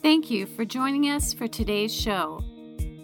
Thank 0.00 0.30
you 0.30 0.46
for 0.46 0.64
joining 0.64 1.10
us 1.10 1.32
for 1.32 1.48
today's 1.48 1.92
show. 1.92 2.40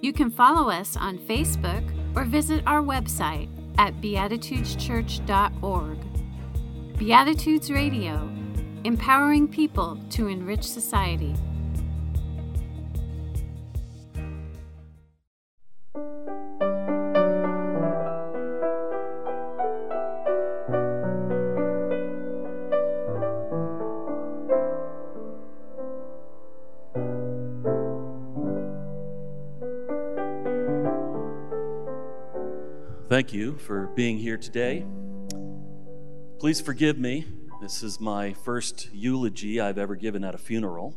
You 0.00 0.12
can 0.12 0.30
follow 0.30 0.70
us 0.70 0.96
on 0.96 1.18
Facebook 1.18 1.82
or 2.14 2.24
visit 2.24 2.62
our 2.68 2.80
website 2.82 3.48
at 3.78 4.00
beatitudeschurch.org. 4.00 5.98
Beatitudes 6.96 7.72
Radio, 7.72 8.30
empowering 8.84 9.48
people 9.48 9.98
to 10.10 10.28
enrich 10.28 10.62
society. 10.62 11.34
For 33.58 33.88
being 33.88 34.18
here 34.18 34.36
today. 34.36 34.84
Please 36.38 36.60
forgive 36.60 36.98
me. 36.98 37.26
This 37.60 37.82
is 37.82 38.00
my 38.00 38.32
first 38.32 38.88
eulogy 38.92 39.60
I've 39.60 39.78
ever 39.78 39.94
given 39.94 40.24
at 40.24 40.34
a 40.34 40.38
funeral. 40.38 40.94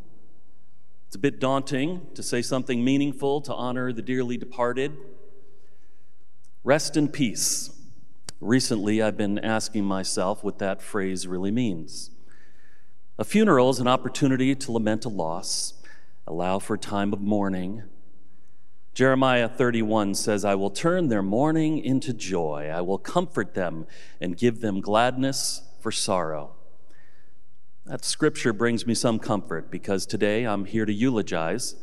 It's 1.08 1.16
a 1.16 1.20
bit 1.20 1.40
daunting 1.40 2.08
to 2.16 2.22
say 2.22 2.42
something 2.42 2.84
meaningful 2.84 3.42
to 3.42 3.54
honor 3.54 3.94
the 3.94 4.02
dearly 4.02 4.38
departed. 4.38 4.98
Rest 6.64 6.98
in 6.98 7.08
peace. 7.08 7.70
Recently, 8.42 9.02
I've 9.02 9.18
been 9.18 9.40
asking 9.40 9.86
myself 9.86 10.44
what 10.44 10.60
that 10.60 10.82
phrase 10.82 11.28
really 11.28 11.52
means. 11.52 12.12
A 13.18 13.24
funeral 13.24 13.70
is 13.70 13.80
an 13.80 13.88
opportunity 13.88 14.54
to 14.54 14.72
lament 14.72 15.06
a 15.06 15.10
loss, 15.10 15.74
allow 16.28 16.60
for 16.60 16.74
a 16.74 16.78
time 16.78 17.14
of 17.14 17.22
mourning, 17.22 17.84
Jeremiah 18.98 19.48
31 19.48 20.16
says, 20.16 20.44
I 20.44 20.56
will 20.56 20.72
turn 20.72 21.09
their 21.09 21.22
mourning 21.22 21.78
into 21.78 22.16
joy. 22.16 22.72
I 22.73 22.81
will 22.81 22.98
comfort 22.98 23.53
them 23.53 23.86
and 24.20 24.36
give 24.36 24.59
them 24.59 24.81
gladness 24.81 25.62
for 25.80 25.92
sorrow. 25.92 26.56
That 27.86 28.03
scripture 28.03 28.53
brings 28.53 28.88
me 28.88 28.95
some 28.95 29.20
comfort 29.20 29.70
because 29.70 30.08
today 30.08 30.45
I'm 30.45 30.66
here 30.66 30.84
to 30.84 30.92
eulogize 30.92 31.75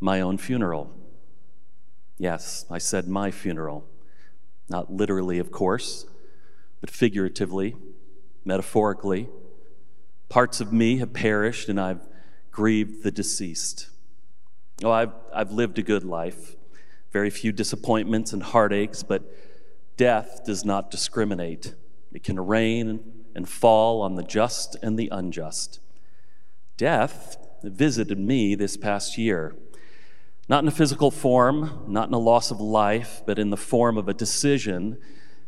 my 0.00 0.20
own 0.20 0.36
funeral. 0.36 0.92
Yes, 2.18 2.66
I 2.68 2.78
said 2.78 3.06
my 3.06 3.30
funeral. 3.30 3.86
Not 4.68 4.92
literally, 4.92 5.38
of 5.38 5.52
course, 5.52 6.06
but 6.80 6.90
figuratively, 6.90 7.76
metaphorically. 8.44 9.28
Parts 10.28 10.60
of 10.60 10.72
me 10.72 10.96
have 10.96 11.12
perished 11.12 11.68
and 11.68 11.80
I've 11.80 12.04
grieved 12.50 13.04
the 13.04 13.12
deceased. 13.12 13.90
Oh, 14.84 14.90
I've, 14.90 15.12
I've 15.34 15.52
lived 15.52 15.78
a 15.78 15.82
good 15.82 16.04
life, 16.04 16.54
very 17.10 17.30
few 17.30 17.50
disappointments 17.50 18.34
and 18.34 18.42
heartaches, 18.42 19.02
but 19.02 19.22
death 19.96 20.42
does 20.44 20.66
not 20.66 20.90
discriminate. 20.90 21.74
It 22.12 22.22
can 22.22 22.38
rain 22.38 23.24
and 23.34 23.48
fall 23.48 24.02
on 24.02 24.16
the 24.16 24.22
just 24.22 24.76
and 24.82 24.98
the 24.98 25.08
unjust. 25.10 25.80
Death 26.76 27.38
visited 27.62 28.18
me 28.18 28.54
this 28.54 28.76
past 28.76 29.16
year, 29.16 29.56
not 30.46 30.62
in 30.62 30.68
a 30.68 30.72
physical 30.72 31.10
form, 31.10 31.84
not 31.88 32.08
in 32.08 32.14
a 32.14 32.18
loss 32.18 32.50
of 32.50 32.60
life, 32.60 33.22
but 33.24 33.38
in 33.38 33.48
the 33.48 33.56
form 33.56 33.96
of 33.96 34.08
a 34.08 34.14
decision 34.14 34.98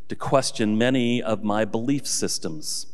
to 0.08 0.16
question 0.16 0.78
many 0.78 1.22
of 1.22 1.44
my 1.44 1.66
belief 1.66 2.06
systems. 2.06 2.86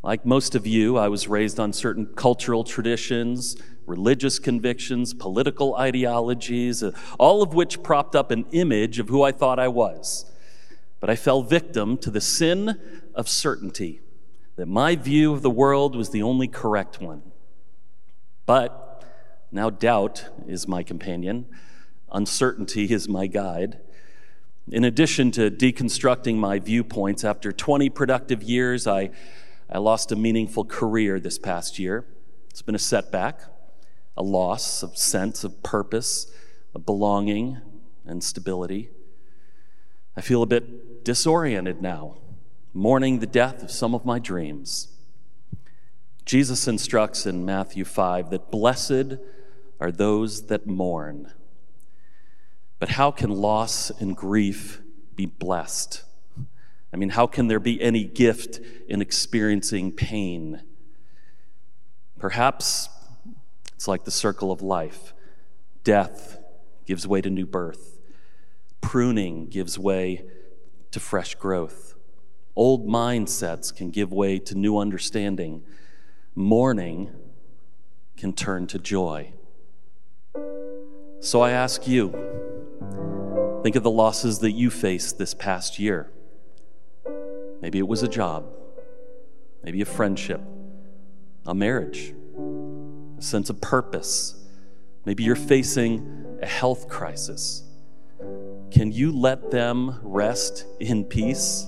Like 0.00 0.24
most 0.24 0.54
of 0.54 0.64
you, 0.64 0.96
I 0.96 1.08
was 1.08 1.26
raised 1.26 1.58
on 1.58 1.72
certain 1.72 2.06
cultural 2.06 2.62
traditions, 2.62 3.56
religious 3.88 4.38
convictions, 4.38 5.14
political 5.14 5.74
ideologies, 5.76 6.84
all 7.18 7.42
of 7.42 7.54
which 7.54 7.82
propped 7.82 8.14
up 8.14 8.30
an 8.30 8.44
image 8.52 8.98
of 8.98 9.08
who 9.08 9.22
I 9.22 9.32
thought 9.32 9.58
I 9.58 9.68
was. 9.68 10.30
But 11.00 11.10
I 11.10 11.16
fell 11.16 11.42
victim 11.42 11.96
to 11.98 12.10
the 12.10 12.20
sin 12.20 12.78
of 13.14 13.28
certainty, 13.28 14.00
that 14.56 14.66
my 14.66 14.94
view 14.94 15.32
of 15.32 15.42
the 15.42 15.50
world 15.50 15.96
was 15.96 16.10
the 16.10 16.22
only 16.22 16.48
correct 16.48 17.00
one. 17.00 17.22
But 18.46 19.04
now 19.50 19.70
doubt 19.70 20.26
is 20.46 20.68
my 20.68 20.82
companion, 20.82 21.46
uncertainty 22.12 22.92
is 22.92 23.08
my 23.08 23.26
guide. 23.26 23.78
In 24.70 24.84
addition 24.84 25.30
to 25.32 25.50
deconstructing 25.50 26.36
my 26.36 26.58
viewpoints, 26.58 27.24
after 27.24 27.52
20 27.52 27.88
productive 27.88 28.42
years, 28.42 28.86
I, 28.86 29.10
I 29.70 29.78
lost 29.78 30.12
a 30.12 30.16
meaningful 30.16 30.64
career 30.64 31.18
this 31.18 31.38
past 31.38 31.78
year. 31.78 32.04
It's 32.50 32.60
been 32.60 32.74
a 32.74 32.78
setback 32.78 33.40
a 34.18 34.22
loss 34.22 34.82
of 34.82 34.98
sense 34.98 35.44
of 35.44 35.62
purpose, 35.62 36.26
of 36.74 36.84
belonging, 36.84 37.58
and 38.04 38.22
stability. 38.22 38.90
I 40.16 40.20
feel 40.20 40.42
a 40.42 40.46
bit 40.46 41.04
disoriented 41.04 41.80
now, 41.80 42.16
mourning 42.74 43.20
the 43.20 43.26
death 43.26 43.62
of 43.62 43.70
some 43.70 43.94
of 43.94 44.04
my 44.04 44.18
dreams. 44.18 44.88
Jesus 46.26 46.66
instructs 46.66 47.26
in 47.26 47.46
Matthew 47.46 47.84
5 47.84 48.30
that 48.30 48.50
blessed 48.50 49.18
are 49.80 49.92
those 49.92 50.48
that 50.48 50.66
mourn. 50.66 51.32
But 52.80 52.90
how 52.90 53.12
can 53.12 53.30
loss 53.30 53.90
and 54.00 54.16
grief 54.16 54.80
be 55.14 55.26
blessed? 55.26 56.02
I 56.92 56.96
mean, 56.96 57.10
how 57.10 57.28
can 57.28 57.46
there 57.46 57.60
be 57.60 57.80
any 57.80 58.02
gift 58.02 58.58
in 58.88 59.00
experiencing 59.00 59.92
pain? 59.92 60.62
Perhaps 62.18 62.88
it's 63.78 63.86
like 63.86 64.02
the 64.02 64.10
circle 64.10 64.50
of 64.50 64.60
life. 64.60 65.14
Death 65.84 66.40
gives 66.84 67.06
way 67.06 67.20
to 67.20 67.30
new 67.30 67.46
birth, 67.46 68.00
pruning 68.80 69.46
gives 69.46 69.78
way 69.78 70.24
to 70.90 70.98
fresh 70.98 71.36
growth. 71.36 71.94
Old 72.56 72.88
mindsets 72.88 73.72
can 73.72 73.90
give 73.90 74.12
way 74.12 74.40
to 74.40 74.56
new 74.56 74.78
understanding. 74.78 75.62
Mourning 76.34 77.12
can 78.16 78.32
turn 78.32 78.66
to 78.66 78.80
joy. 78.80 79.32
So 81.20 81.40
I 81.40 81.52
ask 81.52 81.86
you 81.86 82.10
think 83.62 83.76
of 83.76 83.84
the 83.84 83.92
losses 83.92 84.40
that 84.40 84.50
you 84.50 84.70
faced 84.70 85.18
this 85.18 85.34
past 85.34 85.78
year. 85.78 86.10
Maybe 87.62 87.78
it 87.78 87.86
was 87.86 88.02
a 88.02 88.08
job, 88.08 88.52
maybe 89.62 89.80
a 89.82 89.86
friendship, 89.86 90.40
a 91.46 91.54
marriage 91.54 92.12
sense 93.22 93.50
of 93.50 93.60
purpose. 93.60 94.34
Maybe 95.04 95.24
you're 95.24 95.36
facing 95.36 96.38
a 96.42 96.46
health 96.46 96.88
crisis. 96.88 97.62
Can 98.70 98.92
you 98.92 99.12
let 99.12 99.50
them 99.50 100.00
rest 100.02 100.66
in 100.80 101.04
peace? 101.04 101.66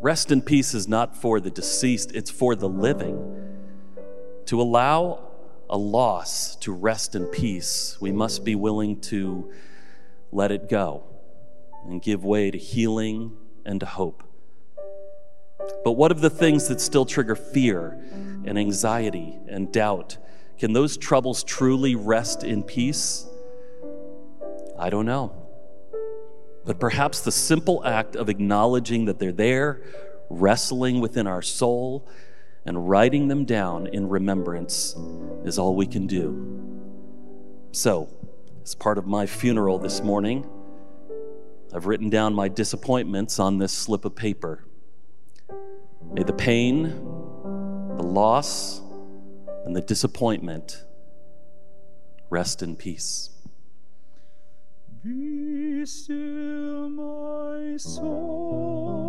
Rest 0.00 0.30
in 0.30 0.40
peace 0.40 0.72
is 0.72 0.88
not 0.88 1.16
for 1.16 1.40
the 1.40 1.50
deceased, 1.50 2.12
it's 2.14 2.30
for 2.30 2.54
the 2.54 2.68
living. 2.68 3.58
To 4.46 4.60
allow 4.60 5.28
a 5.68 5.76
loss 5.76 6.56
to 6.56 6.72
rest 6.72 7.14
in 7.14 7.26
peace, 7.26 7.98
we 8.00 8.10
must 8.10 8.44
be 8.44 8.54
willing 8.54 9.00
to 9.02 9.52
let 10.32 10.50
it 10.50 10.68
go 10.68 11.04
and 11.86 12.00
give 12.00 12.24
way 12.24 12.50
to 12.50 12.58
healing 12.58 13.36
and 13.64 13.80
to 13.80 13.86
hope. 13.86 14.22
But 15.84 15.92
what 15.92 16.10
of 16.10 16.20
the 16.20 16.30
things 16.30 16.68
that 16.68 16.80
still 16.80 17.04
trigger 17.04 17.34
fear 17.34 18.00
and 18.44 18.58
anxiety 18.58 19.38
and 19.48 19.72
doubt? 19.72 20.18
Can 20.58 20.72
those 20.72 20.96
troubles 20.96 21.42
truly 21.42 21.94
rest 21.94 22.44
in 22.44 22.62
peace? 22.62 23.26
I 24.78 24.90
don't 24.90 25.06
know. 25.06 25.32
But 26.64 26.78
perhaps 26.78 27.20
the 27.20 27.32
simple 27.32 27.84
act 27.84 28.16
of 28.16 28.28
acknowledging 28.28 29.06
that 29.06 29.18
they're 29.18 29.32
there, 29.32 29.82
wrestling 30.28 31.00
within 31.00 31.26
our 31.26 31.42
soul, 31.42 32.06
and 32.64 32.88
writing 32.88 33.28
them 33.28 33.44
down 33.44 33.86
in 33.86 34.08
remembrance 34.08 34.94
is 35.44 35.58
all 35.58 35.74
we 35.74 35.86
can 35.86 36.06
do. 36.06 36.60
So, 37.72 38.08
as 38.62 38.74
part 38.74 38.98
of 38.98 39.06
my 39.06 39.26
funeral 39.26 39.78
this 39.78 40.02
morning, 40.02 40.48
I've 41.72 41.86
written 41.86 42.10
down 42.10 42.34
my 42.34 42.48
disappointments 42.48 43.38
on 43.38 43.58
this 43.58 43.72
slip 43.72 44.04
of 44.04 44.14
paper. 44.14 44.64
May 46.12 46.24
the 46.24 46.32
pain, 46.32 47.19
the 48.00 48.06
loss, 48.06 48.80
and 49.66 49.76
the 49.76 49.80
disappointment 49.82 50.84
rest 52.30 52.62
in 52.62 52.74
peace. 52.74 53.28
Be 55.04 55.84
still, 55.84 56.88
my 56.88 57.76
soul, 57.76 59.04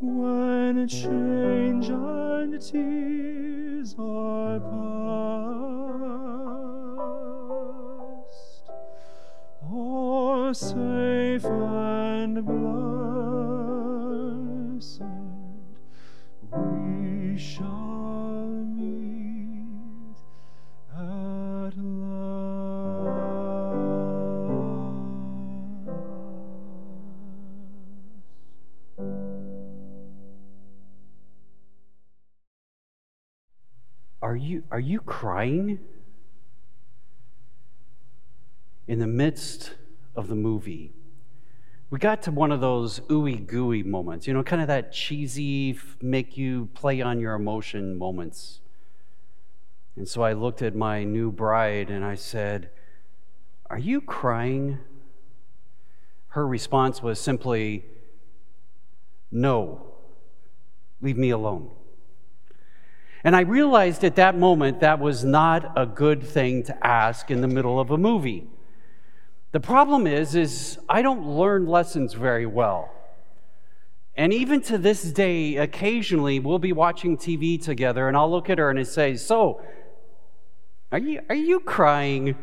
when 0.00 0.86
change 0.86 1.88
and 1.88 2.62
tears 2.62 3.96
are 3.98 4.60
past, 4.60 4.70
or 9.68 10.48
oh, 10.48 10.52
safe 10.52 11.44
Are 34.70 34.80
you, 34.80 35.00
crying? 35.00 35.78
In 38.86 38.98
the 38.98 39.06
midst 39.06 39.74
of 40.14 40.28
the 40.28 40.34
movie, 40.34 40.92
we 41.90 41.98
got 41.98 42.22
to 42.22 42.30
one 42.30 42.52
of 42.52 42.60
those 42.60 43.00
ooey 43.00 43.46
gooey 43.46 43.82
moments, 43.82 44.26
you 44.26 44.34
know, 44.34 44.42
kind 44.42 44.60
of 44.60 44.68
that 44.68 44.92
cheesy, 44.92 45.78
make 46.02 46.36
you 46.36 46.68
play 46.74 47.00
on 47.00 47.18
your 47.18 47.34
emotion 47.34 47.96
moments. 47.96 48.60
And 49.96 50.06
so 50.06 50.22
I 50.22 50.34
looked 50.34 50.62
at 50.62 50.74
my 50.74 51.02
new 51.02 51.32
bride 51.32 51.90
and 51.90 52.04
I 52.04 52.14
said, 52.14 52.70
Are 53.70 53.78
you 53.78 54.00
crying? 54.00 54.78
Her 56.28 56.46
response 56.46 57.02
was 57.02 57.18
simply, 57.18 57.84
No, 59.30 59.94
leave 61.00 61.16
me 61.16 61.30
alone. 61.30 61.70
And 63.24 63.34
I 63.34 63.40
realized 63.40 64.04
at 64.04 64.16
that 64.16 64.38
moment 64.38 64.80
that 64.80 65.00
was 65.00 65.24
not 65.24 65.72
a 65.76 65.86
good 65.86 66.22
thing 66.22 66.62
to 66.64 66.86
ask 66.86 67.30
in 67.30 67.40
the 67.40 67.48
middle 67.48 67.80
of 67.80 67.90
a 67.90 67.98
movie. 67.98 68.46
The 69.52 69.60
problem 69.60 70.06
is 70.06 70.34
is 70.34 70.78
I 70.88 71.02
don't 71.02 71.26
learn 71.26 71.66
lessons 71.66 72.14
very 72.14 72.46
well. 72.46 72.90
And 74.16 74.32
even 74.32 74.60
to 74.62 74.78
this 74.78 75.02
day, 75.12 75.56
occasionally 75.56 76.38
we'll 76.38 76.58
be 76.58 76.72
watching 76.72 77.16
TV 77.16 77.62
together 77.62 78.08
and 78.08 78.16
I'll 78.16 78.30
look 78.30 78.50
at 78.50 78.58
her 78.58 78.70
and 78.70 78.78
I 78.78 78.82
say, 78.84 79.16
"So, 79.16 79.60
are 80.92 80.98
you 80.98 81.20
are 81.28 81.34
you 81.34 81.60
crying?" 81.60 82.36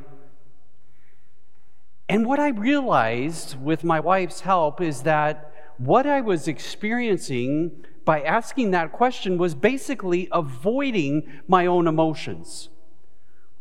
And 2.07 2.25
what 2.25 2.39
I 2.39 2.49
realized 2.49 3.61
with 3.61 3.83
my 3.83 3.99
wife's 3.99 4.41
help 4.41 4.79
is 4.79 5.03
that 5.03 5.51
what 5.77 6.05
I 6.05 6.21
was 6.21 6.47
experiencing 6.47 7.85
by 8.05 8.21
asking 8.21 8.71
that 8.71 8.91
question 8.91 9.37
was 9.37 9.55
basically 9.55 10.29
avoiding 10.31 11.41
my 11.47 11.65
own 11.65 11.87
emotions. 11.87 12.69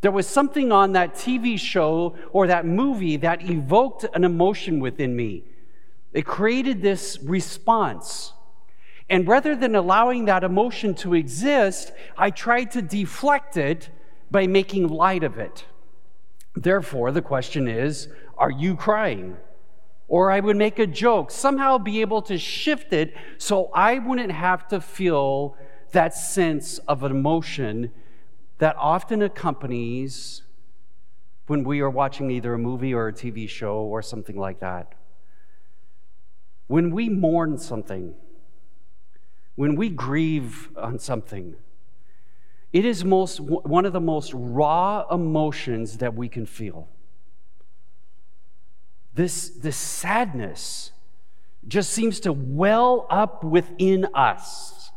There 0.03 0.13
was 0.13 0.27
something 0.27 0.71
on 0.71 0.93
that 0.93 1.15
TV 1.15 1.59
show 1.59 2.15
or 2.31 2.47
that 2.47 2.67
movie 2.67 3.17
that 3.17 3.49
evoked 3.49 4.05
an 4.15 4.23
emotion 4.23 4.79
within 4.79 5.17
me. 5.17 5.45
It 6.13 6.27
created 6.27 6.83
this 6.83 7.19
response. 7.23 8.35
And 9.09 9.27
rather 9.27 9.57
than 9.57 9.75
allowing 9.75 10.27
that 10.27 10.45
emotion 10.45 10.95
to 10.97 11.15
exist, 11.15 11.93
I 12.19 12.31
tried 12.31 12.71
to 12.73 12.83
deflect 12.83 13.57
it 13.57 13.89
by 14.31 14.47
making 14.47 14.89
light 14.89 15.23
of 15.23 15.39
it. 15.39 15.65
Therefore, 16.55 17.11
the 17.11 17.23
question 17.23 17.67
is 17.67 18.09
are 18.37 18.51
you 18.51 18.77
crying? 18.77 19.39
Or 20.07 20.31
I 20.31 20.41
would 20.41 20.57
make 20.57 20.79
a 20.79 20.87
joke, 20.87 21.31
somehow 21.31 21.79
be 21.79 22.01
able 22.01 22.23
to 22.23 22.39
shift 22.39 22.93
it 22.93 23.15
so 23.39 23.71
I 23.75 23.99
wouldn't 23.99 24.33
have 24.33 24.69
to 24.69 24.81
feel 24.81 25.57
that 25.93 26.15
sense 26.15 26.79
of 26.79 27.03
emotion 27.03 27.91
that 28.59 28.77
often 28.77 29.23
accompanies 29.23 30.43
when 31.47 31.65
we 31.65 31.81
are 31.81 31.91
watching 31.91 32.31
either 32.31 32.55
a 32.55 32.59
movie 32.59 32.95
or 32.95 33.09
a 33.09 33.13
TV 33.13 33.49
show 33.49 33.77
or 33.77 34.03
something 34.03 34.37
like 34.37 34.61
that. 34.61 34.95
When 36.67 36.91
we 36.91 37.09
mourn 37.09 37.59
something, 37.59 38.15
when 39.55 39.77
we 39.77 39.89
grieve 39.89 40.71
on 40.77 40.99
something, 40.99 41.57
it 42.73 42.85
is 42.85 43.05
most, 43.05 43.41
one 43.41 43.85
of 43.85 43.93
the 43.93 44.01
most 44.01 44.33
raw 44.35 45.07
emotions 45.11 45.99
that 45.99 46.15
we 46.15 46.29
can 46.29 46.47
feel. 46.47 46.89
This, 49.15 49.51
this 49.51 49.77
sadness 49.77 50.91
just 51.67 51.91
seems 51.91 52.21
to 52.21 52.33
well 52.33 53.07
up 53.09 53.45
within 53.45 54.07
us. 54.15 54.91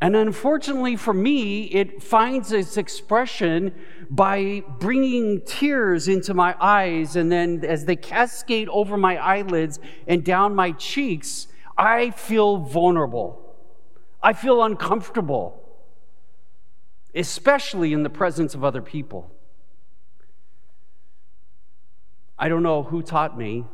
And 0.00 0.16
unfortunately 0.16 0.96
for 0.96 1.12
me, 1.12 1.64
it 1.64 2.02
finds 2.02 2.52
its 2.52 2.76
expression 2.76 3.74
by 4.10 4.64
bringing 4.78 5.42
tears 5.42 6.08
into 6.08 6.32
my 6.32 6.56
eyes. 6.58 7.16
And 7.16 7.30
then 7.30 7.64
as 7.64 7.84
they 7.84 7.96
cascade 7.96 8.68
over 8.70 8.96
my 8.96 9.16
eyelids 9.18 9.78
and 10.06 10.24
down 10.24 10.54
my 10.54 10.72
cheeks, 10.72 11.48
I 11.76 12.10
feel 12.10 12.58
vulnerable. 12.58 13.54
I 14.22 14.32
feel 14.32 14.62
uncomfortable, 14.62 15.62
especially 17.14 17.92
in 17.92 18.02
the 18.02 18.10
presence 18.10 18.54
of 18.54 18.64
other 18.64 18.82
people. 18.82 19.30
I 22.42 22.48
don't 22.48 22.62
know 22.62 22.82
who 22.82 23.02
taught 23.02 23.36
me, 23.36 23.66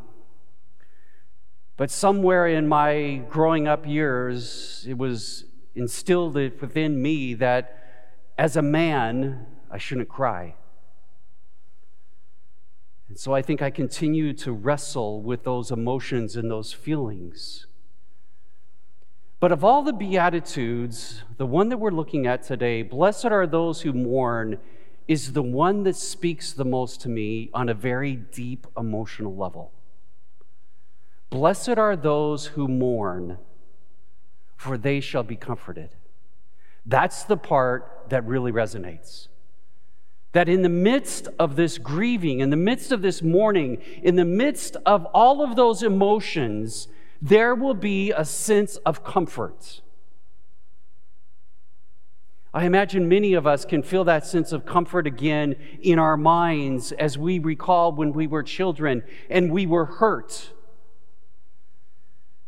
but 1.77 1.89
somewhere 1.89 2.49
in 2.49 2.67
my 2.67 3.23
growing 3.29 3.69
up 3.69 3.87
years, 3.87 4.85
it 4.89 4.99
was 4.99 5.45
instilled 5.77 6.35
within 6.35 7.01
me 7.01 7.35
that 7.35 7.79
as 8.37 8.57
a 8.57 8.63
man, 8.63 9.47
I 9.71 9.79
shouldn't 9.79 10.09
cry. 10.09 10.57
And 13.09 13.17
so 13.17 13.33
I 13.33 13.41
think 13.41 13.63
I 13.63 13.71
continue 13.71 14.33
to 14.33 14.51
wrestle 14.51 15.23
with 15.23 15.45
those 15.45 15.71
emotions 15.71 16.35
and 16.35 16.51
those 16.51 16.73
feelings. 16.73 17.69
But 19.39 19.53
of 19.53 19.63
all 19.63 19.83
the 19.83 19.93
Beatitudes, 19.93 21.23
the 21.37 21.47
one 21.47 21.69
that 21.69 21.79
we're 21.79 21.93
looking 21.93 22.27
at 22.27 22.43
today, 22.43 22.83
blessed 22.83 23.27
are 23.27 23.47
those 23.47 23.83
who 23.83 23.93
mourn, 23.93 24.59
is 25.09 25.33
the 25.33 25.43
one 25.43 25.85
that 25.85 25.97
speaks 25.97 26.53
the 26.53 26.65
most 26.65 27.01
to 27.03 27.09
me 27.09 27.51
on 27.55 27.69
a 27.69 27.75
very 27.75 28.17
deep 28.17 28.67
emotional 28.77 29.35
level. 29.35 29.73
Blessed 31.31 31.79
are 31.79 31.97
those 31.97 32.47
who 32.47 32.69
mourn 32.69 33.39
for 34.57 34.79
they 34.79 35.01
shall 35.01 35.23
be 35.23 35.37
comforted. 35.37 35.91
That's 36.85 37.25
the 37.25 37.37
part 37.37 38.07
that 38.09 38.25
really 38.25 38.53
resonates. 38.53 39.29
That 40.33 40.49
in 40.49 40.63
the 40.63 40.69
midst 40.69 41.29
of 41.39 41.57
this 41.57 41.79
grieving, 41.79 42.41
in 42.41 42.51
the 42.51 42.57
midst 42.57 42.93
of 42.93 43.03
this 43.03 43.23
mourning, 43.23 43.81
in 44.03 44.17
the 44.17 44.25
midst 44.25 44.77
of 44.87 45.05
all 45.07 45.43
of 45.43 45.57
those 45.57 45.83
emotions, 45.83 46.89
there 47.21 47.55
will 47.55 47.75
be 47.75 48.13
a 48.13 48.25
sense 48.25 48.77
of 48.79 49.05
comfort. 49.05 49.81
I 52.57 52.65
imagine 52.65 53.07
many 53.07 53.35
of 53.35 53.47
us 53.47 53.67
can 53.67 53.83
feel 53.83 54.05
that 54.05 54.25
sense 54.25 54.51
of 54.51 54.65
comfort 54.65 55.07
again 55.07 55.57
in 55.83 55.99
our 55.99 56.17
minds 56.17 56.91
as 56.91 57.19
we 57.19 57.39
recall 57.39 57.93
when 57.93 58.15
we 58.15 58.27
were 58.27 58.43
children 58.43 59.03
and 59.29 59.53
we 59.53 59.67
were 59.67 59.85
hurt 59.85 60.55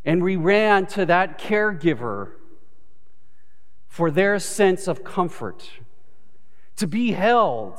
and 0.06 0.22
we 0.22 0.34
ran 0.34 0.86
to 0.86 1.04
that 1.04 1.38
caregiver 1.38 2.30
for 3.86 4.10
their 4.10 4.38
sense 4.38 4.88
of 4.88 5.04
comfort, 5.04 5.68
to 6.76 6.86
be 6.86 7.12
held, 7.12 7.78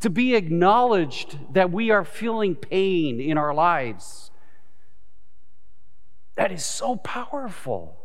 to 0.00 0.10
be 0.10 0.34
acknowledged 0.34 1.38
that 1.54 1.72
we 1.72 1.90
are 1.90 2.04
feeling 2.04 2.54
pain 2.54 3.18
in 3.18 3.38
our 3.38 3.54
lives. 3.54 4.30
That 6.34 6.52
is 6.52 6.66
so 6.66 6.96
powerful. 6.96 7.96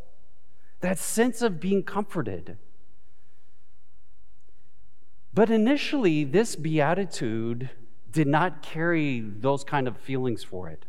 That 0.79 0.97
sense 0.97 1.41
of 1.41 1.59
being 1.59 1.83
comforted. 1.83 2.57
But 5.33 5.49
initially, 5.49 6.23
this 6.23 6.55
beatitude 6.55 7.69
did 8.11 8.27
not 8.27 8.61
carry 8.61 9.21
those 9.21 9.63
kind 9.63 9.87
of 9.87 9.97
feelings 9.97 10.43
for 10.43 10.69
it. 10.69 10.85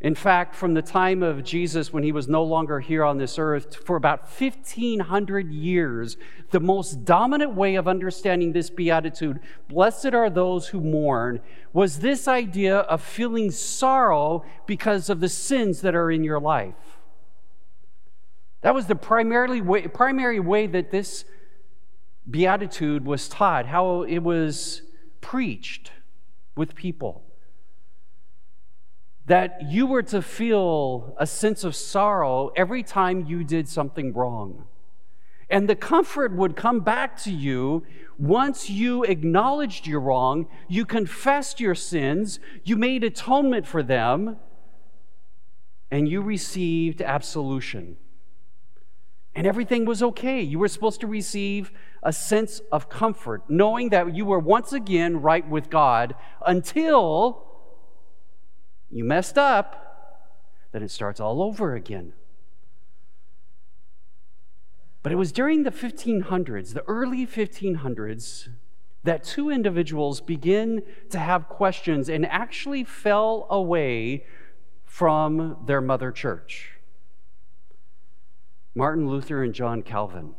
In 0.00 0.14
fact, 0.14 0.54
from 0.54 0.74
the 0.74 0.82
time 0.82 1.22
of 1.22 1.42
Jesus, 1.42 1.92
when 1.92 2.02
he 2.02 2.12
was 2.12 2.28
no 2.28 2.42
longer 2.42 2.80
here 2.80 3.02
on 3.02 3.16
this 3.16 3.38
earth, 3.38 3.76
for 3.76 3.96
about 3.96 4.24
1,500 4.24 5.50
years, 5.50 6.18
the 6.50 6.60
most 6.60 7.04
dominant 7.04 7.54
way 7.54 7.76
of 7.76 7.88
understanding 7.88 8.52
this 8.52 8.68
beatitude, 8.68 9.40
blessed 9.68 10.12
are 10.12 10.28
those 10.28 10.68
who 10.68 10.80
mourn, 10.80 11.40
was 11.72 12.00
this 12.00 12.28
idea 12.28 12.78
of 12.80 13.00
feeling 13.00 13.50
sorrow 13.50 14.44
because 14.66 15.08
of 15.08 15.20
the 15.20 15.30
sins 15.30 15.80
that 15.80 15.94
are 15.94 16.10
in 16.10 16.24
your 16.24 16.40
life. 16.40 16.74
That 18.60 18.74
was 18.74 18.86
the 18.86 18.96
primarily 18.96 19.62
way, 19.62 19.86
primary 19.88 20.40
way 20.40 20.66
that 20.66 20.90
this 20.90 21.24
beatitude 22.28 23.04
was 23.04 23.28
taught, 23.28 23.66
how 23.66 24.02
it 24.02 24.18
was 24.18 24.82
preached 25.20 25.92
with 26.56 26.74
people 26.74 27.26
that 29.26 29.60
you 29.62 29.86
were 29.86 30.02
to 30.04 30.22
feel 30.22 31.14
a 31.18 31.26
sense 31.26 31.64
of 31.64 31.74
sorrow 31.74 32.52
every 32.56 32.82
time 32.82 33.26
you 33.26 33.42
did 33.42 33.68
something 33.68 34.12
wrong. 34.12 34.64
And 35.50 35.68
the 35.68 35.76
comfort 35.76 36.32
would 36.32 36.56
come 36.56 36.80
back 36.80 37.16
to 37.22 37.32
you 37.32 37.84
once 38.18 38.70
you 38.70 39.04
acknowledged 39.04 39.86
your 39.86 40.00
wrong, 40.00 40.46
you 40.68 40.84
confessed 40.84 41.60
your 41.60 41.74
sins, 41.74 42.40
you 42.64 42.76
made 42.76 43.04
atonement 43.04 43.66
for 43.66 43.82
them, 43.82 44.36
and 45.90 46.08
you 46.08 46.20
received 46.20 47.02
absolution. 47.02 47.96
And 49.34 49.46
everything 49.46 49.84
was 49.84 50.02
okay. 50.02 50.40
You 50.40 50.58
were 50.58 50.68
supposed 50.68 51.00
to 51.00 51.06
receive 51.06 51.70
a 52.06 52.12
sense 52.12 52.60
of 52.70 52.88
comfort, 52.88 53.42
knowing 53.48 53.88
that 53.88 54.14
you 54.14 54.24
were 54.24 54.38
once 54.38 54.72
again 54.72 55.20
right 55.20 55.46
with 55.46 55.68
God 55.68 56.14
until 56.46 57.44
you 58.88 59.02
messed 59.02 59.36
up, 59.36 60.70
then 60.70 60.84
it 60.84 60.90
starts 60.92 61.18
all 61.18 61.42
over 61.42 61.74
again. 61.74 62.12
But 65.02 65.10
it 65.10 65.16
was 65.16 65.32
during 65.32 65.64
the 65.64 65.72
1500s, 65.72 66.74
the 66.74 66.84
early 66.86 67.26
1500s, 67.26 68.50
that 69.02 69.24
two 69.24 69.50
individuals 69.50 70.20
begin 70.20 70.82
to 71.10 71.18
have 71.18 71.48
questions 71.48 72.08
and 72.08 72.24
actually 72.24 72.84
fell 72.84 73.48
away 73.50 74.24
from 74.84 75.58
their 75.66 75.80
mother 75.80 76.12
church 76.12 76.72
Martin 78.76 79.08
Luther 79.08 79.42
and 79.42 79.54
John 79.54 79.82
Calvin. 79.82 80.34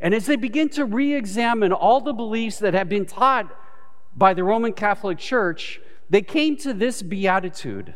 And 0.00 0.14
as 0.14 0.26
they 0.26 0.36
begin 0.36 0.68
to 0.70 0.84
re 0.84 1.14
examine 1.14 1.72
all 1.72 2.00
the 2.00 2.12
beliefs 2.12 2.58
that 2.58 2.74
have 2.74 2.88
been 2.88 3.06
taught 3.06 3.54
by 4.16 4.34
the 4.34 4.44
Roman 4.44 4.72
Catholic 4.72 5.18
Church, 5.18 5.80
they 6.08 6.22
came 6.22 6.56
to 6.58 6.72
this 6.72 7.02
beatitude. 7.02 7.94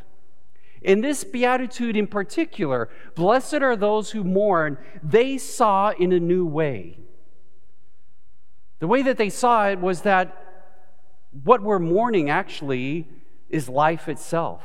In 0.82 1.00
this 1.00 1.22
beatitude 1.22 1.96
in 1.96 2.08
particular, 2.08 2.88
blessed 3.14 3.54
are 3.62 3.76
those 3.76 4.10
who 4.10 4.24
mourn, 4.24 4.78
they 5.02 5.38
saw 5.38 5.90
in 5.90 6.12
a 6.12 6.18
new 6.18 6.44
way. 6.44 6.98
The 8.80 8.88
way 8.88 9.02
that 9.02 9.16
they 9.16 9.30
saw 9.30 9.68
it 9.68 9.80
was 9.80 10.02
that 10.02 10.36
what 11.44 11.62
we're 11.62 11.78
mourning 11.78 12.30
actually 12.30 13.08
is 13.48 13.68
life 13.68 14.08
itself. 14.08 14.62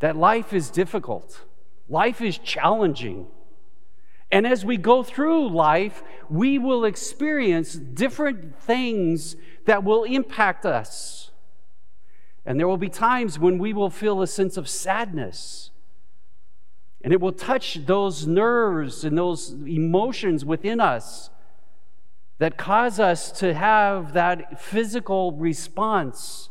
That 0.00 0.16
life 0.16 0.52
is 0.52 0.68
difficult, 0.68 1.44
life 1.88 2.20
is 2.20 2.36
challenging. 2.36 3.26
And 4.32 4.46
as 4.46 4.64
we 4.64 4.78
go 4.78 5.02
through 5.02 5.50
life, 5.50 6.02
we 6.30 6.58
will 6.58 6.86
experience 6.86 7.74
different 7.74 8.58
things 8.58 9.36
that 9.66 9.84
will 9.84 10.04
impact 10.04 10.64
us. 10.64 11.30
And 12.46 12.58
there 12.58 12.66
will 12.66 12.78
be 12.78 12.88
times 12.88 13.38
when 13.38 13.58
we 13.58 13.74
will 13.74 13.90
feel 13.90 14.22
a 14.22 14.26
sense 14.26 14.56
of 14.56 14.70
sadness. 14.70 15.70
And 17.02 17.12
it 17.12 17.20
will 17.20 17.32
touch 17.32 17.84
those 17.84 18.26
nerves 18.26 19.04
and 19.04 19.18
those 19.18 19.50
emotions 19.50 20.46
within 20.46 20.80
us 20.80 21.28
that 22.38 22.56
cause 22.56 22.98
us 22.98 23.30
to 23.32 23.52
have 23.52 24.14
that 24.14 24.60
physical 24.60 25.32
response 25.32 26.48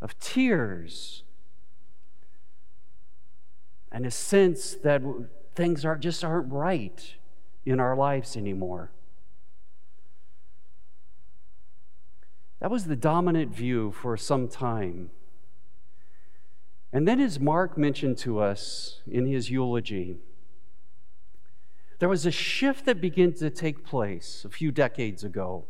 of 0.00 0.18
tears 0.18 1.22
and 3.92 4.06
a 4.06 4.10
sense 4.10 4.74
that 4.76 5.02
things 5.60 5.84
are 5.84 5.98
just 5.98 6.24
aren't 6.24 6.50
right 6.50 7.16
in 7.66 7.78
our 7.80 7.94
lives 7.94 8.34
anymore. 8.34 8.90
That 12.60 12.70
was 12.70 12.86
the 12.86 12.96
dominant 12.96 13.54
view 13.54 13.92
for 13.92 14.16
some 14.16 14.48
time. 14.48 15.10
And 16.94 17.06
then, 17.06 17.20
as 17.20 17.38
Mark 17.38 17.76
mentioned 17.76 18.16
to 18.18 18.38
us 18.38 19.02
in 19.06 19.26
his 19.26 19.50
eulogy, 19.50 20.16
there 21.98 22.08
was 22.08 22.24
a 22.24 22.30
shift 22.30 22.86
that 22.86 22.98
began 22.98 23.34
to 23.34 23.50
take 23.50 23.84
place 23.84 24.46
a 24.46 24.48
few 24.48 24.72
decades 24.72 25.24
ago 25.24 25.66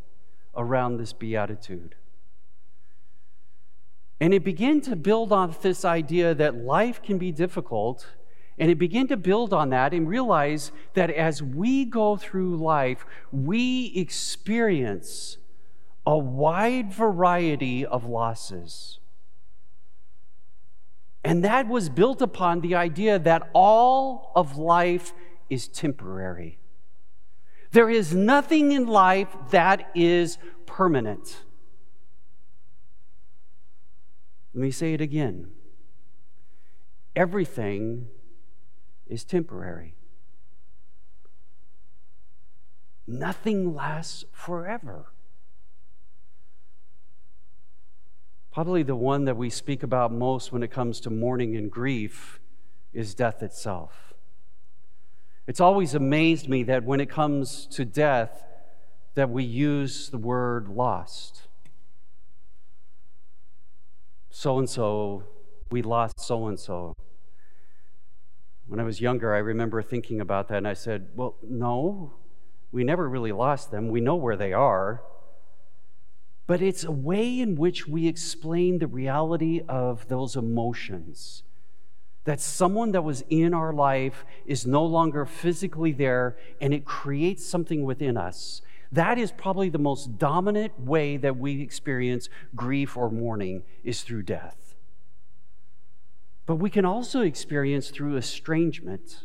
around 0.54 0.98
this 0.98 1.12
beatitude. 1.12 1.96
And 4.20 4.32
it 4.32 4.44
began 4.44 4.80
to 4.82 4.94
build 4.94 5.32
on 5.32 5.52
this 5.62 5.84
idea 5.84 6.32
that 6.36 6.54
life 6.54 7.02
can 7.02 7.18
be 7.18 7.32
difficult. 7.32 8.06
And 8.60 8.70
it 8.70 8.78
began 8.78 9.08
to 9.08 9.16
build 9.16 9.54
on 9.54 9.70
that 9.70 9.94
and 9.94 10.06
realize 10.06 10.70
that 10.92 11.10
as 11.10 11.42
we 11.42 11.86
go 11.86 12.18
through 12.18 12.56
life, 12.56 13.06
we 13.32 13.86
experience 13.96 15.38
a 16.06 16.18
wide 16.18 16.92
variety 16.92 17.86
of 17.86 18.04
losses. 18.04 18.98
And 21.24 21.42
that 21.42 21.68
was 21.68 21.88
built 21.88 22.20
upon 22.20 22.60
the 22.60 22.74
idea 22.74 23.18
that 23.18 23.48
all 23.54 24.30
of 24.36 24.58
life 24.58 25.14
is 25.48 25.66
temporary. 25.66 26.58
There 27.70 27.88
is 27.88 28.14
nothing 28.14 28.72
in 28.72 28.86
life 28.86 29.34
that 29.52 29.90
is 29.94 30.36
permanent. 30.66 31.44
Let 34.52 34.60
me 34.60 34.70
say 34.70 34.92
it 34.92 35.00
again. 35.00 35.50
Everything 37.16 38.08
is 39.10 39.24
temporary. 39.24 39.94
Nothing 43.06 43.74
lasts 43.74 44.24
forever. 44.32 45.06
Probably 48.52 48.82
the 48.82 48.96
one 48.96 49.24
that 49.24 49.36
we 49.36 49.50
speak 49.50 49.82
about 49.82 50.12
most 50.12 50.52
when 50.52 50.62
it 50.62 50.70
comes 50.70 51.00
to 51.00 51.10
mourning 51.10 51.56
and 51.56 51.70
grief 51.70 52.40
is 52.92 53.14
death 53.14 53.42
itself. 53.42 54.14
It's 55.46 55.60
always 55.60 55.94
amazed 55.94 56.48
me 56.48 56.62
that 56.64 56.84
when 56.84 57.00
it 57.00 57.10
comes 57.10 57.66
to 57.72 57.84
death, 57.84 58.44
that 59.14 59.30
we 59.30 59.42
use 59.42 60.08
the 60.08 60.18
word 60.18 60.68
lost. 60.68 61.48
So 64.30 64.58
and 64.58 64.70
so, 64.70 65.24
we 65.70 65.82
lost 65.82 66.20
so 66.20 66.46
and 66.46 66.58
so. 66.58 66.94
When 68.70 68.78
I 68.78 68.84
was 68.84 69.00
younger, 69.00 69.34
I 69.34 69.38
remember 69.38 69.82
thinking 69.82 70.20
about 70.20 70.46
that, 70.46 70.58
and 70.58 70.68
I 70.68 70.74
said, 70.74 71.08
Well, 71.16 71.34
no, 71.42 72.14
we 72.70 72.84
never 72.84 73.08
really 73.08 73.32
lost 73.32 73.72
them. 73.72 73.88
We 73.88 74.00
know 74.00 74.14
where 74.14 74.36
they 74.36 74.52
are. 74.52 75.02
But 76.46 76.62
it's 76.62 76.84
a 76.84 76.92
way 76.92 77.40
in 77.40 77.56
which 77.56 77.88
we 77.88 78.06
explain 78.06 78.78
the 78.78 78.86
reality 78.86 79.62
of 79.68 80.06
those 80.06 80.36
emotions 80.36 81.42
that 82.22 82.40
someone 82.40 82.92
that 82.92 83.02
was 83.02 83.24
in 83.28 83.54
our 83.54 83.72
life 83.72 84.24
is 84.46 84.68
no 84.68 84.84
longer 84.84 85.26
physically 85.26 85.90
there 85.90 86.36
and 86.60 86.72
it 86.72 86.84
creates 86.84 87.44
something 87.44 87.84
within 87.84 88.16
us. 88.16 88.62
That 88.92 89.18
is 89.18 89.32
probably 89.32 89.68
the 89.68 89.78
most 89.78 90.16
dominant 90.16 90.78
way 90.78 91.16
that 91.16 91.36
we 91.36 91.60
experience 91.60 92.28
grief 92.54 92.96
or 92.96 93.10
mourning 93.10 93.64
is 93.82 94.02
through 94.02 94.22
death. 94.22 94.69
But 96.50 96.56
we 96.56 96.68
can 96.68 96.84
also 96.84 97.20
experience 97.20 97.90
through 97.90 98.16
estrangement. 98.16 99.20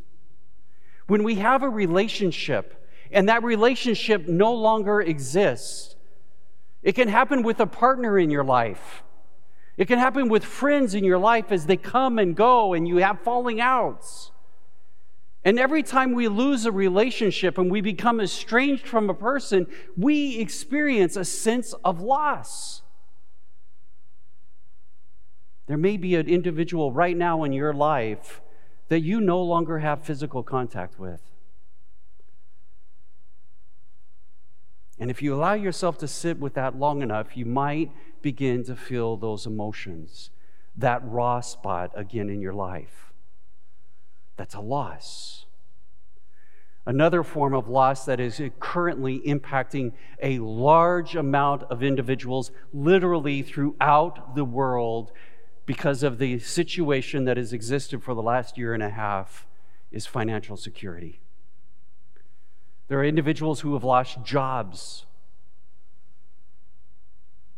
When 1.08 1.24
we 1.24 1.34
have 1.38 1.63
a 1.63 1.70
relationship 1.70 2.88
and 3.10 3.27
that 3.29 3.41
relationship 3.41 4.27
no 4.27 4.53
longer 4.53 5.01
exists, 5.01 5.96
it 6.84 6.94
can 6.94 7.08
happen 7.08 7.41
with 7.41 7.60
a 7.60 7.65
partner 7.65 8.20
in 8.20 8.29
your 8.29 8.44
life 8.44 9.01
it 9.77 9.88
can 9.88 9.98
happen 9.98 10.29
with 10.29 10.46
friends 10.46 10.94
in 10.94 11.03
your 11.03 11.17
life 11.17 11.51
as 11.51 11.65
they 11.65 11.77
come 11.77 12.20
and 12.20 12.36
go 12.36 12.74
and 12.75 12.88
you 12.88 12.98
have 12.98 13.22
falling 13.22 13.60
outs. 13.60 14.32
And 15.44 15.60
every 15.60 15.82
time 15.82 16.13
we 16.13 16.27
lose 16.27 16.65
a 16.65 16.72
relationship 16.72 17.58
and 17.58 17.72
we 17.72 17.82
become 17.82 18.22
estranged 18.22 18.88
from 18.88 19.10
a 19.10 19.15
person, 19.15 19.65
we 19.98 20.38
experience 20.38 21.15
a 21.15 21.25
sense 21.25 21.74
of 21.84 22.01
loss. 22.01 22.84
There 25.67 25.77
may 25.77 25.98
be 25.98 26.15
an 26.15 26.27
individual 26.27 26.91
right 26.91 27.17
now 27.17 27.43
in 27.43 27.51
your 27.51 27.74
life 27.74 28.41
that 28.89 29.01
you 29.01 29.19
no 29.19 29.41
longer 29.41 29.79
have 29.79 30.03
physical 30.03 30.43
contact 30.43 31.00
with. 31.00 31.22
And 35.00 35.12
if 35.12 35.22
you 35.22 35.34
allow 35.34 35.53
yourself 35.53 35.98
to 36.00 36.07
sit 36.07 36.39
with 36.39 36.53
that 36.53 36.77
long 36.77 37.01
enough, 37.01 37.36
you 37.36 37.45
might 37.45 37.91
begin 38.22 38.63
to 38.65 38.75
feel 38.75 39.17
those 39.17 39.45
emotions, 39.45 40.29
that 40.77 41.01
raw 41.03 41.41
spot 41.41 41.91
again 41.95 42.29
in 42.29 42.41
your 42.41 42.53
life. 42.53 43.12
That's 44.38 44.55
a 44.55 44.62
loss. 44.62 45.45
Another 46.86 47.24
form 47.24 47.55
of 47.55 47.67
loss 47.67 48.05
that 48.05 48.19
is 48.19 48.39
currently 48.60 49.19
impacting 49.22 49.93
a 50.22 50.38
large 50.39 51.15
amount 51.15 51.63
of 51.63 51.81
individuals, 51.81 52.51
literally 52.72 53.41
throughout 53.41 54.36
the 54.36 54.45
world, 54.45 55.12
because 55.65 56.03
of 56.03 56.17
the 56.17 56.39
situation 56.39 57.25
that 57.25 57.38
has 57.38 57.53
existed 57.53 58.03
for 58.03 58.13
the 58.13 58.22
last 58.22 58.57
year 58.57 58.74
and 58.74 58.84
a 58.84 58.89
half, 58.89 59.48
is 59.91 60.05
financial 60.05 60.57
security. 60.57 61.22
There 62.88 63.00
are 63.00 63.05
individuals 63.05 63.62
who 63.62 63.74
have 63.74 63.84
lost 63.84 64.24
jobs 64.24 65.05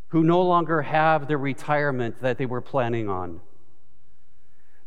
who 0.09 0.23
no 0.23 0.41
longer 0.41 0.83
have 0.83 1.27
the 1.27 1.37
retirement 1.37 2.21
that 2.21 2.37
they 2.37 2.45
were 2.45 2.61
planning 2.61 3.09
on. 3.09 3.41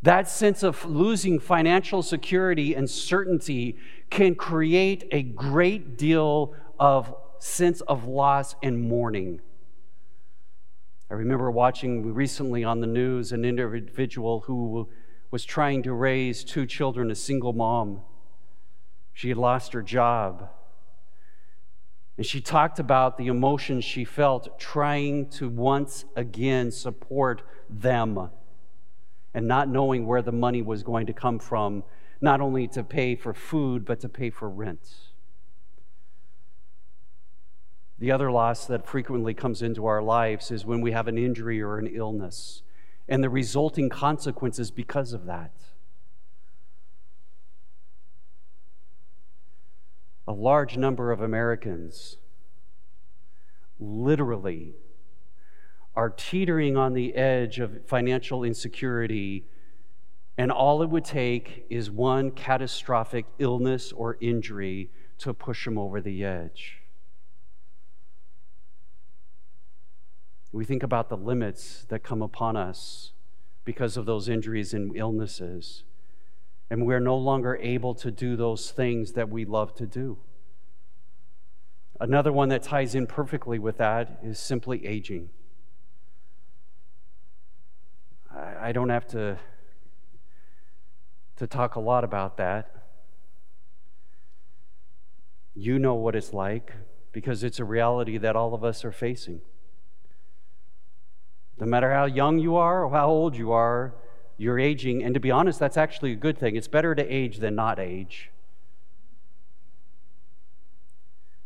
That 0.03 0.29
sense 0.29 0.63
of 0.63 0.85
losing 0.87 1.39
financial 1.39 2.03
security 2.03 2.75
and 2.75 2.89
certainty 2.89 3.77
can 4.09 4.35
create 4.35 5.07
a 5.13 5.23
great 5.23 5.99
deal 5.99 6.55
of 6.79 7.15
sense 7.39 7.83
of 7.83 8.07
loss 8.07 8.57
and 8.63 8.81
mourning. 8.81 9.41
I 11.11 11.15
remember 11.15 11.51
watching 11.51 12.15
recently 12.15 12.63
on 12.63 12.81
the 12.81 12.87
news 12.87 13.33
an 13.33 13.45
individual 13.45 14.41
who 14.47 14.89
was 15.33 15.45
trying 15.45 15.83
to 15.83 15.93
raise 15.93 16.45
two 16.45 16.67
children, 16.67 17.11
a 17.11 17.17
single 17.17 17.53
mom. 17.53 18.03
She 19.13 19.29
had 19.29 19.37
lost 19.37 19.73
her 19.73 19.83
job. 19.83 20.49
And 22.17 22.25
she 22.25 22.41
talked 22.41 22.79
about 22.79 23.19
the 23.19 23.27
emotions 23.27 23.85
she 23.85 24.05
felt 24.05 24.61
trying 24.61 25.31
to 25.31 25.49
once 25.49 26.05
again 26.15 26.71
support 26.71 27.43
them 27.69 28.31
and 29.35 29.49
not 29.49 29.69
knowing 29.69 30.07
where 30.07 30.23
the 30.23 30.31
money 30.31 30.63
was 30.63 30.85
going 30.85 31.07
to 31.07 31.13
come 31.13 31.41
from, 31.41 31.83
not 32.21 32.41
only 32.41 32.69
to 32.69 32.85
pay 32.85 33.17
for 33.17 33.35
food, 33.35 33.85
but 33.85 33.99
to 34.01 34.09
pay 34.09 34.31
for 34.31 34.49
rent. 34.49 35.10
The 38.01 38.11
other 38.11 38.31
loss 38.31 38.65
that 38.67 38.87
frequently 38.87 39.35
comes 39.35 39.61
into 39.61 39.85
our 39.85 40.03
lives 40.03 40.51
is 40.51 40.65
when 40.65 40.81
we 40.81 40.93
have 40.93 41.07
an 41.07 41.19
injury 41.19 41.61
or 41.61 41.79
an 41.79 41.87
illness 41.87 42.63
and 43.07 43.23
the 43.23 43.29
resulting 43.29 43.91
consequences 43.91 44.71
because 44.71 45.13
of 45.13 45.27
that. 45.27 45.53
A 50.27 50.33
large 50.33 50.79
number 50.79 51.13
of 51.13 51.21
Americans 51.21 52.17
literally 53.79 54.77
are 55.95 56.09
teetering 56.09 56.79
on 56.79 56.95
the 56.95 57.15
edge 57.15 57.59
of 57.59 57.87
financial 57.87 58.45
insecurity, 58.45 59.45
and 60.39 60.51
all 60.51 60.83
it 60.83 60.89
would 60.89 61.05
take 61.05 61.67
is 61.69 61.91
one 61.91 62.31
catastrophic 62.31 63.27
illness 63.39 63.93
or 63.93 64.17
injury 64.23 64.89
to 65.19 65.35
push 65.35 65.67
them 65.67 65.77
over 65.77 66.01
the 66.01 66.25
edge. 66.25 66.80
We 70.53 70.65
think 70.65 70.83
about 70.83 71.09
the 71.09 71.17
limits 71.17 71.87
that 71.89 72.03
come 72.03 72.23
upon 72.23 72.57
us 72.57 73.13
because 73.65 73.97
of 73.97 74.07
those 74.07 74.29
injuries 74.29 74.75
and 74.75 74.97
illnesses. 74.97 75.85
And 76.71 76.87
we're 76.87 77.01
no 77.01 77.17
longer 77.17 77.57
able 77.61 77.95
to 77.97 78.11
do 78.11 78.37
those 78.37 78.71
things 78.71 79.13
that 79.13 79.29
we 79.29 79.45
love 79.45 79.75
to 79.77 79.87
do. 79.87 80.19
Another 82.01 82.33
one 82.33 82.49
that 82.49 82.63
ties 82.63 82.95
in 82.95 83.07
perfectly 83.07 83.59
with 83.59 83.77
that 83.77 84.21
is 84.23 84.39
simply 84.39 84.87
aging. 84.87 85.31
I 88.61 88.73
don't 88.73 88.89
have 88.89 89.07
to, 89.09 89.39
to 91.37 91.47
talk 91.47 91.77
a 91.77 91.81
lot 91.81 92.05
about 92.05 92.37
that. 92.37 92.75
You 95.55 95.79
know 95.79 95.95
what 95.95 96.15
it's 96.15 96.33
like 96.33 96.73
because 97.13 97.43
it's 97.43 97.59
a 97.59 97.65
reality 97.65 98.19
that 98.19 98.37
all 98.37 98.55
of 98.55 98.63
us 98.63 98.85
are 98.85 98.93
facing. 98.93 99.41
No 101.61 101.67
matter 101.67 101.93
how 101.93 102.07
young 102.07 102.39
you 102.39 102.57
are 102.57 102.85
or 102.85 102.91
how 102.91 103.09
old 103.09 103.37
you 103.37 103.53
are, 103.53 103.95
you're 104.39 104.59
aging. 104.59 105.05
And 105.05 105.13
to 105.13 105.21
be 105.21 105.31
honest, 105.31 105.59
that's 105.59 105.77
actually 105.77 106.13
a 106.13 106.17
good 106.17 106.39
thing. 106.39 106.57
It's 106.57 106.69
better 106.69 106.95
to 106.95 107.03
age 107.07 107.39
than 107.39 107.55
not 107.55 107.79
age. 107.79 108.31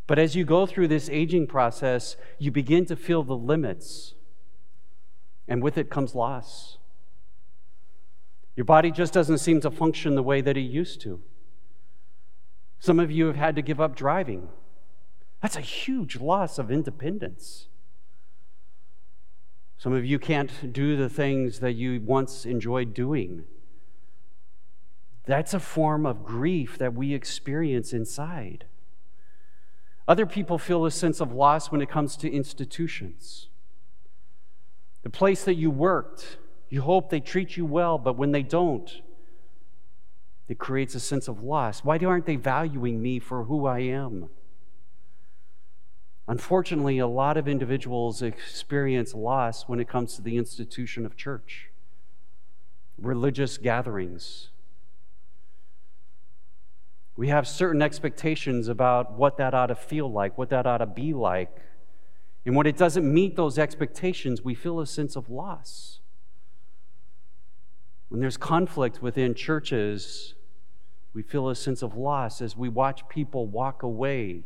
But 0.06 0.18
as 0.18 0.36
you 0.36 0.44
go 0.44 0.66
through 0.66 0.88
this 0.88 1.08
aging 1.08 1.48
process, 1.48 2.16
you 2.38 2.50
begin 2.50 2.84
to 2.86 2.96
feel 2.96 3.22
the 3.22 3.36
limits, 3.36 4.14
and 5.48 5.62
with 5.62 5.78
it 5.78 5.90
comes 5.90 6.14
loss. 6.14 6.76
Your 8.54 8.64
body 8.64 8.90
just 8.90 9.12
doesn't 9.12 9.38
seem 9.38 9.60
to 9.62 9.70
function 9.70 10.14
the 10.14 10.22
way 10.22 10.40
that 10.40 10.56
it 10.56 10.60
used 10.60 11.00
to. 11.00 11.20
Some 12.78 13.00
of 13.00 13.10
you 13.10 13.26
have 13.26 13.36
had 13.36 13.56
to 13.56 13.62
give 13.62 13.80
up 13.80 13.96
driving. 13.96 14.48
That's 15.40 15.56
a 15.56 15.62
huge 15.62 16.20
loss 16.20 16.58
of 16.58 16.70
independence. 16.70 17.68
Some 19.78 19.92
of 19.92 20.04
you 20.04 20.18
can't 20.18 20.72
do 20.72 20.96
the 20.96 21.08
things 21.08 21.60
that 21.60 21.72
you 21.72 22.00
once 22.00 22.46
enjoyed 22.46 22.94
doing. 22.94 23.44
That's 25.26 25.54
a 25.54 25.60
form 25.60 26.06
of 26.06 26.24
grief 26.24 26.78
that 26.78 26.94
we 26.94 27.14
experience 27.14 27.92
inside. 27.92 28.66
Other 30.06 30.26
people 30.26 30.58
feel 30.58 30.84
a 30.84 30.90
sense 30.90 31.20
of 31.20 31.32
loss 31.32 31.72
when 31.72 31.80
it 31.80 31.88
comes 31.88 32.16
to 32.18 32.30
institutions. 32.30 33.48
The 35.02 35.10
place 35.10 35.44
that 35.44 35.54
you 35.54 35.70
worked, 35.70 36.38
you 36.68 36.82
hope 36.82 37.10
they 37.10 37.20
treat 37.20 37.56
you 37.56 37.64
well, 37.64 37.98
but 37.98 38.16
when 38.16 38.32
they 38.32 38.42
don't, 38.42 39.02
it 40.48 40.58
creates 40.58 40.94
a 40.94 41.00
sense 41.00 41.26
of 41.26 41.42
loss. 41.42 41.84
Why 41.84 41.98
aren't 41.98 42.26
they 42.26 42.36
valuing 42.36 43.00
me 43.00 43.18
for 43.18 43.44
who 43.44 43.66
I 43.66 43.80
am? 43.80 44.28
Unfortunately, 46.26 46.98
a 46.98 47.06
lot 47.06 47.36
of 47.36 47.46
individuals 47.46 48.22
experience 48.22 49.14
loss 49.14 49.64
when 49.68 49.78
it 49.78 49.88
comes 49.88 50.16
to 50.16 50.22
the 50.22 50.38
institution 50.38 51.04
of 51.04 51.16
church, 51.16 51.70
religious 52.98 53.58
gatherings. 53.58 54.48
We 57.16 57.28
have 57.28 57.46
certain 57.46 57.82
expectations 57.82 58.68
about 58.68 59.12
what 59.12 59.36
that 59.36 59.54
ought 59.54 59.66
to 59.66 59.74
feel 59.74 60.10
like, 60.10 60.36
what 60.38 60.48
that 60.48 60.66
ought 60.66 60.78
to 60.78 60.86
be 60.86 61.12
like. 61.12 61.54
And 62.46 62.56
when 62.56 62.66
it 62.66 62.76
doesn't 62.76 63.12
meet 63.12 63.36
those 63.36 63.58
expectations, 63.58 64.42
we 64.42 64.54
feel 64.54 64.80
a 64.80 64.86
sense 64.86 65.16
of 65.16 65.28
loss. 65.28 66.00
When 68.08 68.20
there's 68.20 68.36
conflict 68.36 69.02
within 69.02 69.34
churches, 69.34 70.34
we 71.12 71.22
feel 71.22 71.48
a 71.48 71.54
sense 71.54 71.82
of 71.82 71.96
loss 71.96 72.40
as 72.40 72.56
we 72.56 72.68
watch 72.68 73.08
people 73.08 73.46
walk 73.46 73.82
away 73.82 74.44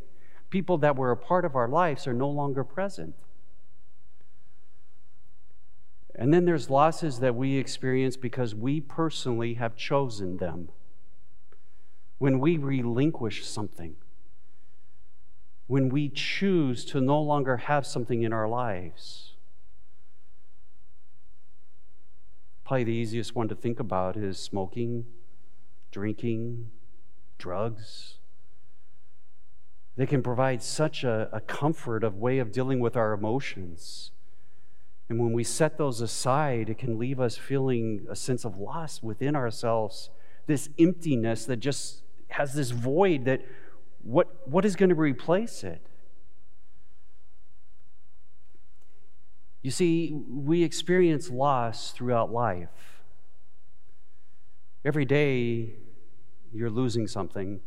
people 0.51 0.79
that 0.79 0.97
were 0.97 1.11
a 1.11 1.17
part 1.17 1.45
of 1.45 1.55
our 1.55 1.69
lives 1.69 2.07
are 2.07 2.15
no 2.15 2.29
longer 2.29 2.65
present. 2.65 3.15
And 6.15 6.35
then 6.35 6.47
there's 6.47 6.69
losses 6.69 7.21
that 7.21 7.37
we 7.37 7.57
experience 7.57 8.17
because 8.17 8.55
we 8.55 8.81
personally 8.81 9.55
have 9.55 9.77
chosen 9.77 10.39
them. 10.39 10.69
When 12.19 12.41
we 12.41 12.57
relinquish 12.57 13.47
something, 13.47 13.95
when 15.69 15.91
we 15.91 16.09
choose 16.09 16.85
to 16.87 17.01
no 17.01 17.21
longer 17.21 17.59
have 17.59 17.87
something 17.87 18.23
in 18.23 18.33
our 18.33 18.49
lives. 18.49 19.35
Probably 22.65 22.85
the 22.85 22.93
easiest 22.93 23.35
one 23.35 23.49
to 23.49 23.55
think 23.55 23.79
about 23.79 24.17
is 24.17 24.39
smoking, 24.39 25.07
drinking, 25.93 26.71
drugs. 27.39 28.18
They 29.99 30.07
can 30.07 30.23
provide 30.23 30.63
such 30.63 31.03
a, 31.03 31.29
a 31.33 31.41
comfort 31.41 32.05
of 32.05 32.15
way 32.15 32.39
of 32.39 32.53
dealing 32.53 32.79
with 32.79 32.97
our 32.97 33.13
emotions. 33.13 34.13
And 35.09 35.19
when 35.19 35.33
we 35.33 35.43
set 35.43 35.77
those 35.77 36.01
aside, 36.01 36.71
it 36.71 36.79
can 36.79 37.01
leave 37.01 37.19
us 37.19 37.37
feeling 37.37 38.07
a 38.09 38.15
sense 38.15 38.45
of 38.45 38.57
loss 38.59 39.03
within 39.03 39.35
ourselves, 39.35 40.11
this 40.47 40.69
emptiness 40.79 41.47
that 41.47 41.57
just 41.57 42.03
has 42.29 42.55
this 42.55 42.71
void 42.71 43.25
that 43.25 43.45
what, 44.05 44.49
what 44.49 44.65
is 44.65 44.77
going 44.77 44.91
to 44.91 44.95
replace 44.95 45.65
it? 45.65 45.85
You 49.63 49.73
see, 49.73 50.13
we 50.31 50.63
experience 50.63 51.29
loss 51.29 51.91
throughout 51.91 52.33
life. 52.33 53.03
Every 54.85 55.05
day, 55.05 55.75
you're 56.53 56.71
losing 56.71 57.09
something. 57.09 57.63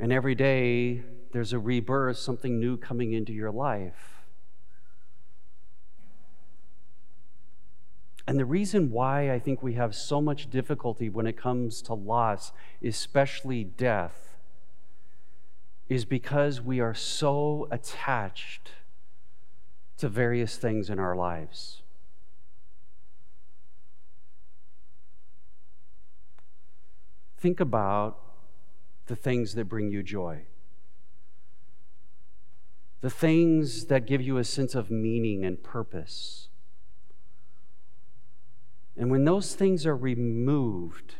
And 0.00 0.14
every 0.14 0.34
day, 0.34 1.02
there's 1.32 1.52
a 1.52 1.58
rebirth, 1.58 2.16
something 2.16 2.58
new 2.58 2.78
coming 2.78 3.12
into 3.12 3.34
your 3.34 3.50
life. 3.50 4.24
And 8.26 8.38
the 8.38 8.46
reason 8.46 8.90
why 8.90 9.30
I 9.30 9.38
think 9.38 9.62
we 9.62 9.74
have 9.74 9.94
so 9.94 10.22
much 10.22 10.48
difficulty 10.48 11.10
when 11.10 11.26
it 11.26 11.36
comes 11.36 11.82
to 11.82 11.94
loss, 11.94 12.52
especially 12.82 13.62
death, 13.62 14.38
is 15.90 16.06
because 16.06 16.62
we 16.62 16.80
are 16.80 16.94
so 16.94 17.68
attached 17.70 18.70
to 19.98 20.08
various 20.08 20.56
things 20.56 20.88
in 20.88 20.98
our 20.98 21.14
lives. 21.14 21.82
Think 27.36 27.60
about 27.60 28.29
the 29.10 29.16
things 29.16 29.54
that 29.56 29.64
bring 29.64 29.90
you 29.90 30.04
joy, 30.04 30.42
the 33.00 33.10
things 33.10 33.86
that 33.86 34.06
give 34.06 34.22
you 34.22 34.38
a 34.38 34.44
sense 34.44 34.76
of 34.76 34.88
meaning 34.88 35.44
and 35.44 35.60
purpose. 35.64 36.48
And 38.96 39.10
when 39.10 39.24
those 39.24 39.56
things 39.56 39.84
are 39.84 39.96
removed, 39.96 41.16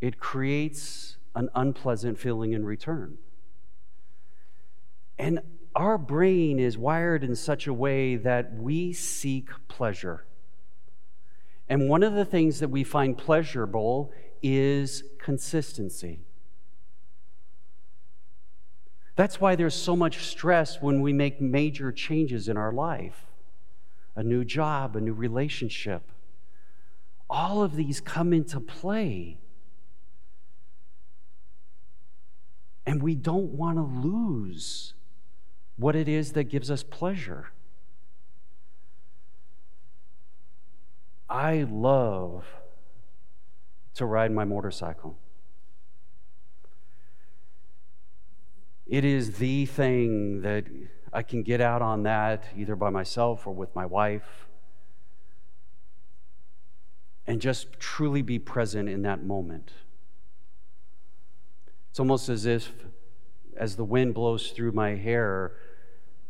it 0.00 0.18
creates 0.18 1.18
an 1.36 1.50
unpleasant 1.54 2.18
feeling 2.18 2.52
in 2.52 2.64
return. 2.64 3.18
And 5.20 5.38
our 5.76 5.96
brain 5.98 6.58
is 6.58 6.76
wired 6.76 7.22
in 7.22 7.36
such 7.36 7.68
a 7.68 7.72
way 7.72 8.16
that 8.16 8.54
we 8.54 8.92
seek 8.92 9.50
pleasure. 9.68 10.26
And 11.68 11.88
one 11.88 12.02
of 12.02 12.14
the 12.14 12.24
things 12.24 12.58
that 12.58 12.70
we 12.70 12.82
find 12.82 13.16
pleasurable 13.16 14.12
is 14.42 15.04
consistency. 15.20 16.25
That's 19.16 19.40
why 19.40 19.56
there's 19.56 19.74
so 19.74 19.96
much 19.96 20.26
stress 20.26 20.80
when 20.80 21.00
we 21.00 21.12
make 21.12 21.40
major 21.40 21.90
changes 21.90 22.48
in 22.48 22.56
our 22.56 22.72
life 22.72 23.24
a 24.14 24.22
new 24.22 24.44
job, 24.44 24.96
a 24.96 25.00
new 25.00 25.12
relationship. 25.12 26.10
All 27.28 27.62
of 27.62 27.76
these 27.76 28.00
come 28.00 28.32
into 28.32 28.60
play. 28.60 29.38
And 32.86 33.02
we 33.02 33.14
don't 33.14 33.50
want 33.52 33.76
to 33.76 33.82
lose 33.82 34.94
what 35.76 35.94
it 35.94 36.08
is 36.08 36.32
that 36.32 36.44
gives 36.44 36.70
us 36.70 36.82
pleasure. 36.82 37.50
I 41.28 41.66
love 41.68 42.46
to 43.94 44.06
ride 44.06 44.30
my 44.30 44.44
motorcycle. 44.44 45.18
It 48.86 49.04
is 49.04 49.38
the 49.38 49.66
thing 49.66 50.42
that 50.42 50.64
I 51.12 51.22
can 51.22 51.42
get 51.42 51.60
out 51.60 51.82
on 51.82 52.04
that 52.04 52.44
either 52.56 52.76
by 52.76 52.90
myself 52.90 53.46
or 53.46 53.54
with 53.54 53.74
my 53.74 53.84
wife 53.84 54.46
and 57.26 57.40
just 57.40 57.80
truly 57.80 58.22
be 58.22 58.38
present 58.38 58.88
in 58.88 59.02
that 59.02 59.24
moment. 59.24 59.72
It's 61.90 61.98
almost 61.98 62.28
as 62.28 62.46
if, 62.46 62.72
as 63.56 63.74
the 63.74 63.84
wind 63.84 64.14
blows 64.14 64.50
through 64.50 64.72
my 64.72 64.94
hair, 64.94 65.54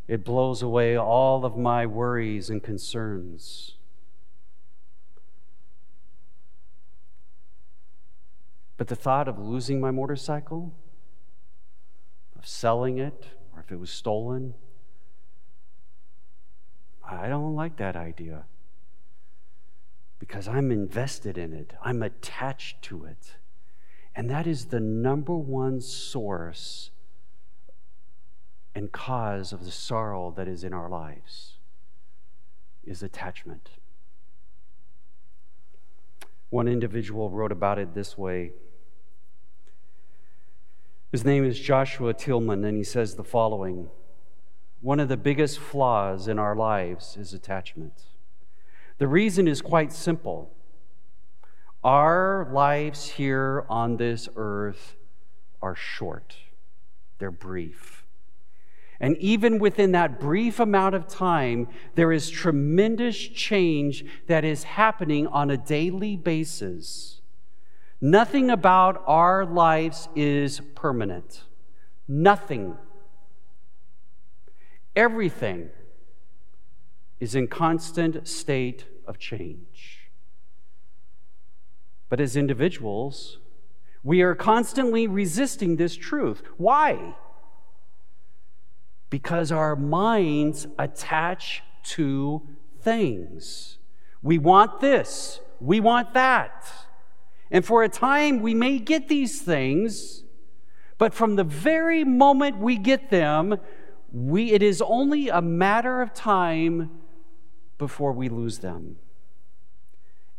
it 0.09 0.25
blows 0.25 0.62
away 0.62 0.97
all 0.97 1.45
of 1.45 1.59
my 1.59 1.85
worries 1.85 2.49
and 2.49 2.62
concerns. 2.62 3.73
But 8.77 8.88
the 8.88 8.97
thought 8.97 9.27
of 9.27 9.38
losing 9.38 9.81
my 9.81 9.90
motorcycle, 9.90 10.73
of 12.38 12.46
selling 12.46 12.99
it, 12.99 13.27
or 13.55 13.61
if 13.61 13.72
it 13.72 13.81
was 13.81 13.90
stolen, 13.90 14.55
I 17.09 17.29
don't 17.29 17.55
like 17.55 17.77
that 17.77 17.96
idea 17.96 18.44
because 20.18 20.49
I'm 20.49 20.70
invested 20.70 21.38
in 21.38 21.53
it, 21.53 21.75
I'm 21.83 22.03
attached 22.03 22.83
to 22.83 23.05
it. 23.05 23.37
And 24.14 24.31
that 24.31 24.46
is 24.46 24.66
the 24.66 24.81
number 24.81 25.37
one 25.37 25.81
source 25.81 26.90
and 28.75 28.90
cause 28.90 29.53
of 29.53 29.64
the 29.64 29.70
sorrow 29.70 30.33
that 30.37 30.49
is 30.49 30.64
in 30.64 30.72
our 30.72 30.88
lives 30.88 31.55
is 32.85 33.03
attachment. 33.03 33.70
One 36.51 36.68
individual 36.68 37.31
wrote 37.31 37.53
about 37.53 37.79
it 37.79 37.94
this 37.94 38.16
way. 38.16 38.53
His 41.12 41.25
name 41.25 41.45
is 41.45 41.59
Joshua 41.59 42.14
Tillman, 42.14 42.64
and 42.64 42.77
he 42.77 42.83
says 42.83 43.14
the 43.14 43.23
following 43.23 43.90
One 44.81 44.99
of 44.99 45.09
the 45.09 45.16
biggest 45.16 45.59
flaws 45.59 46.27
in 46.27 46.38
our 46.38 46.57
lives 46.57 47.16
is 47.16 47.33
attachment. 47.33 48.03
The 48.99 49.07
reason 49.07 49.47
is 49.47 49.62
quite 49.62 49.92
simple. 49.92 50.51
Our 51.85 52.49
lives 52.53 53.11
here 53.11 53.64
on 53.69 53.99
this 53.99 54.29
earth 54.35 54.97
are 55.62 55.77
short, 55.77 56.37
they're 57.19 57.31
brief. 57.31 58.05
And 58.99 59.16
even 59.19 59.59
within 59.59 59.92
that 59.92 60.19
brief 60.19 60.59
amount 60.59 60.95
of 60.95 61.07
time, 61.07 61.69
there 61.95 62.12
is 62.12 62.31
tremendous 62.31 63.16
change 63.16 64.05
that 64.27 64.45
is 64.45 64.64
happening 64.64 65.27
on 65.27 65.51
a 65.51 65.57
daily 65.57 66.16
basis. 66.16 67.15
Nothing 68.07 68.51
about 68.51 69.03
our 69.09 69.45
lives 69.45 70.09
is 70.14 70.61
permanent. 70.77 71.42
Nothing. 72.07 72.79
Everything 74.95 75.71
is 77.19 77.35
in 77.35 77.49
constant 77.49 78.29
state 78.29 78.85
of 79.09 79.19
change. 79.19 80.09
But 82.09 82.21
as 82.21 82.37
individuals, 82.37 83.38
we 84.05 84.23
are 84.23 84.37
constantly 84.37 85.09
resisting 85.09 85.75
this 85.75 85.97
truth. 85.97 86.45
Why? 86.59 87.16
Because 89.11 89.51
our 89.51 89.75
minds 89.75 90.69
attach 90.79 91.64
to 91.97 92.47
things. 92.81 93.79
We 94.23 94.38
want 94.38 94.79
this, 94.79 95.40
we 95.59 95.81
want 95.81 96.14
that. 96.14 96.86
And 97.51 97.65
for 97.65 97.83
a 97.83 97.89
time, 97.89 98.41
we 98.41 98.55
may 98.55 98.79
get 98.79 99.09
these 99.09 99.41
things, 99.41 100.25
but 100.99 101.15
from 101.15 101.37
the 101.37 101.45
very 101.45 102.05
moment 102.05 102.59
we 102.59 102.77
get 102.77 103.11
them, 103.11 103.59
we, 104.13 104.53
it 104.53 104.63
is 104.63 104.83
only 104.83 105.29
a 105.29 105.43
matter 105.43 106.03
of 106.03 106.15
time 106.15 106.91
before 107.79 108.13
we 108.13 108.29
lose 108.29 108.59
them. 108.59 108.97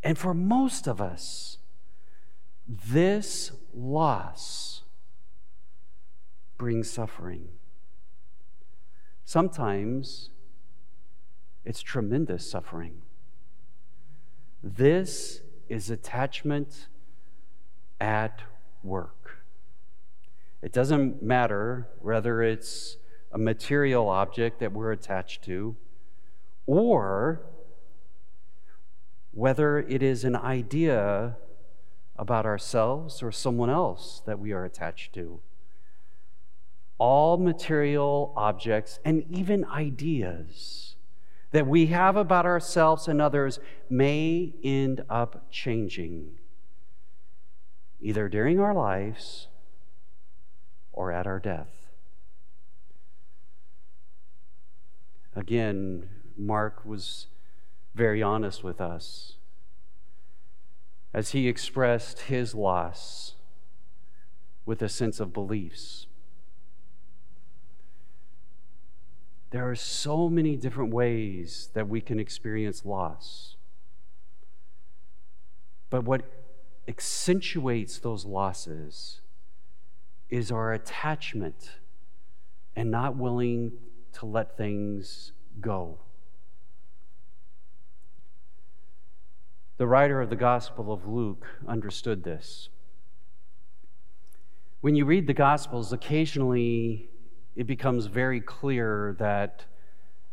And 0.04 0.18
for 0.18 0.34
most 0.34 0.88
of 0.88 1.00
us, 1.00 1.58
this 2.68 3.52
loss 3.74 4.84
brings 6.58 6.90
suffering. 6.90 7.50
Sometimes 9.24 10.30
it's 11.64 11.82
tremendous 11.82 12.50
suffering. 12.50 13.02
This 14.64 15.42
is 15.70 15.90
attachment 15.90 16.88
at 18.00 18.42
work. 18.84 19.44
It 20.62 20.72
doesn't 20.72 21.22
matter 21.22 21.88
whether 22.00 22.42
it's 22.42 22.98
a 23.32 23.38
material 23.38 24.10
object 24.10 24.60
that 24.60 24.72
we're 24.72 24.92
attached 24.92 25.44
to 25.44 25.76
or 26.66 27.42
whether 29.32 29.80
it 29.80 30.02
is 30.02 30.24
an 30.24 30.36
idea 30.36 31.38
about 32.16 32.46
ourselves 32.46 33.22
or 33.22 33.32
someone 33.32 33.70
else 33.70 34.22
that 34.26 34.40
we 34.40 34.52
are 34.52 34.66
attached 34.66 35.14
to. 35.14 35.40
All 36.98 37.38
material 37.38 38.34
objects 38.36 39.00
and 39.06 39.24
even 39.30 39.64
ideas 39.66 40.96
that 41.52 41.68
we 41.68 41.88
have 41.88 42.16
about 42.16 42.46
ourselves 42.46 43.08
and 43.08 43.22
others 43.22 43.60
may 43.90 44.54
end 44.64 45.04
up 45.10 45.46
changing, 45.52 46.32
either 48.00 48.30
during 48.30 48.60
our 48.60 48.74
lives 48.74 49.48
or 50.92 51.12
at 51.12 51.28
our 51.28 51.40
death. 51.40 51.88
Again, 55.36 56.10
Mark 56.36 56.86
was 56.86 57.28
very 57.94 58.22
honest 58.22 58.64
with 58.64 58.82
us 58.82 59.34
as 61.14 61.32
he 61.32 61.48
expressed 61.48 62.22
his 62.22 62.54
loss 62.54 63.36
with 64.66 64.82
a 64.82 64.90
sense 64.90 65.20
of 65.20 65.34
beliefs. 65.34 66.08
There 69.52 69.68
are 69.70 69.76
so 69.76 70.28
many 70.28 70.58
different 70.58 70.94
ways 70.94 71.70
that 71.74 71.88
we 71.88 72.02
can 72.02 72.20
experience 72.20 72.86
loss. 72.86 73.56
But 75.90 76.04
what 76.04 76.37
accentuates 76.88 78.00
those 78.00 78.26
losses 78.26 79.22
is 80.30 80.52
our 80.52 80.74
attachment 80.74 81.72
and 82.76 82.92
not 82.92 83.16
willing 83.16 83.72
to 84.14 84.26
let 84.26 84.58
things 84.58 85.32
go. 85.60 85.98
The 89.78 89.88
writer 89.88 90.22
of 90.22 90.30
the 90.30 90.36
Gospel 90.36 90.92
of 90.92 91.08
Luke 91.08 91.46
understood 91.68 92.24
this. 92.24 92.70
When 94.82 94.96
you 94.96 95.06
read 95.06 95.28
the 95.28 95.34
Gospels, 95.34 95.94
occasionally 95.94 97.10
it 97.56 97.68
becomes 97.68 98.06
very 98.06 98.40
clear 98.40 99.16
that 99.20 99.66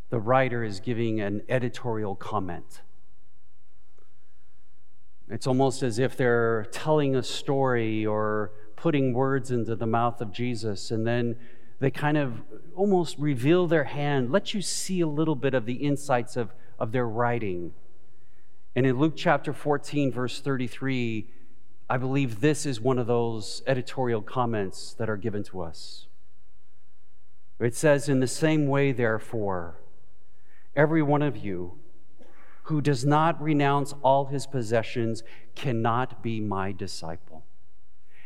the 0.09 0.19
writer 0.19 0.63
is 0.63 0.79
giving 0.79 1.19
an 1.19 1.41
editorial 1.49 2.15
comment. 2.15 2.81
It's 5.29 5.47
almost 5.47 5.81
as 5.81 5.97
if 5.97 6.15
they're 6.15 6.67
telling 6.71 7.15
a 7.15 7.23
story 7.23 8.05
or 8.05 8.51
putting 8.75 9.13
words 9.13 9.49
into 9.49 9.75
the 9.75 9.87
mouth 9.87 10.21
of 10.21 10.31
Jesus, 10.31 10.91
and 10.91 11.05
then 11.05 11.35
they 11.79 11.89
kind 11.89 12.17
of 12.17 12.41
almost 12.75 13.17
reveal 13.17 13.67
their 13.67 13.85
hand, 13.85 14.31
let 14.31 14.53
you 14.53 14.61
see 14.61 15.01
a 15.01 15.07
little 15.07 15.35
bit 15.35 15.53
of 15.53 15.65
the 15.65 15.73
insights 15.73 16.37
of, 16.37 16.53
of 16.79 16.91
their 16.91 17.07
writing. 17.07 17.73
And 18.75 18.85
in 18.85 18.99
Luke 18.99 19.13
chapter 19.15 19.53
14, 19.53 20.11
verse 20.11 20.39
33, 20.39 21.29
I 21.89 21.97
believe 21.97 22.41
this 22.41 22.65
is 22.65 22.79
one 22.79 22.99
of 22.99 23.07
those 23.07 23.63
editorial 23.67 24.21
comments 24.21 24.93
that 24.93 25.09
are 25.09 25.17
given 25.17 25.43
to 25.45 25.61
us. 25.61 26.07
It 27.59 27.75
says, 27.75 28.09
In 28.09 28.19
the 28.19 28.27
same 28.27 28.67
way, 28.67 28.91
therefore, 28.91 29.81
every 30.75 31.01
one 31.01 31.21
of 31.21 31.37
you 31.37 31.79
who 32.65 32.81
does 32.81 33.05
not 33.05 33.39
renounce 33.41 33.93
all 34.01 34.25
his 34.25 34.47
possessions 34.47 35.23
cannot 35.53 36.23
be 36.23 36.39
my 36.39 36.71
disciple. 36.71 37.43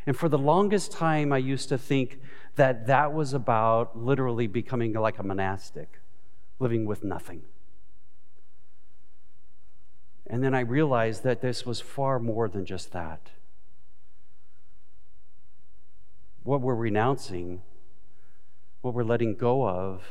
And 0.06 0.16
for 0.16 0.30
the 0.30 0.38
longest 0.38 0.92
time, 0.92 1.30
I 1.30 1.38
used 1.38 1.68
to 1.68 1.76
think 1.76 2.20
that 2.56 2.86
that 2.86 3.12
was 3.12 3.34
about 3.34 3.98
literally 3.98 4.46
becoming 4.46 4.94
like 4.94 5.18
a 5.18 5.22
monastic, 5.22 6.00
living 6.58 6.86
with 6.86 7.04
nothing. 7.04 7.42
And 10.26 10.42
then 10.42 10.54
I 10.54 10.60
realized 10.60 11.22
that 11.24 11.42
this 11.42 11.66
was 11.66 11.82
far 11.82 12.18
more 12.18 12.48
than 12.48 12.64
just 12.64 12.92
that. 12.92 13.30
What 16.44 16.62
we're 16.62 16.74
renouncing, 16.74 17.60
what 18.80 18.94
we're 18.94 19.04
letting 19.04 19.34
go 19.34 19.68
of, 19.68 20.02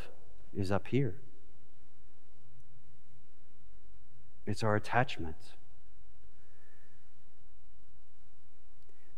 is 0.55 0.71
up 0.71 0.87
here. 0.87 1.15
It's 4.49 4.63
our 4.63 4.75
attachment. 4.75 5.35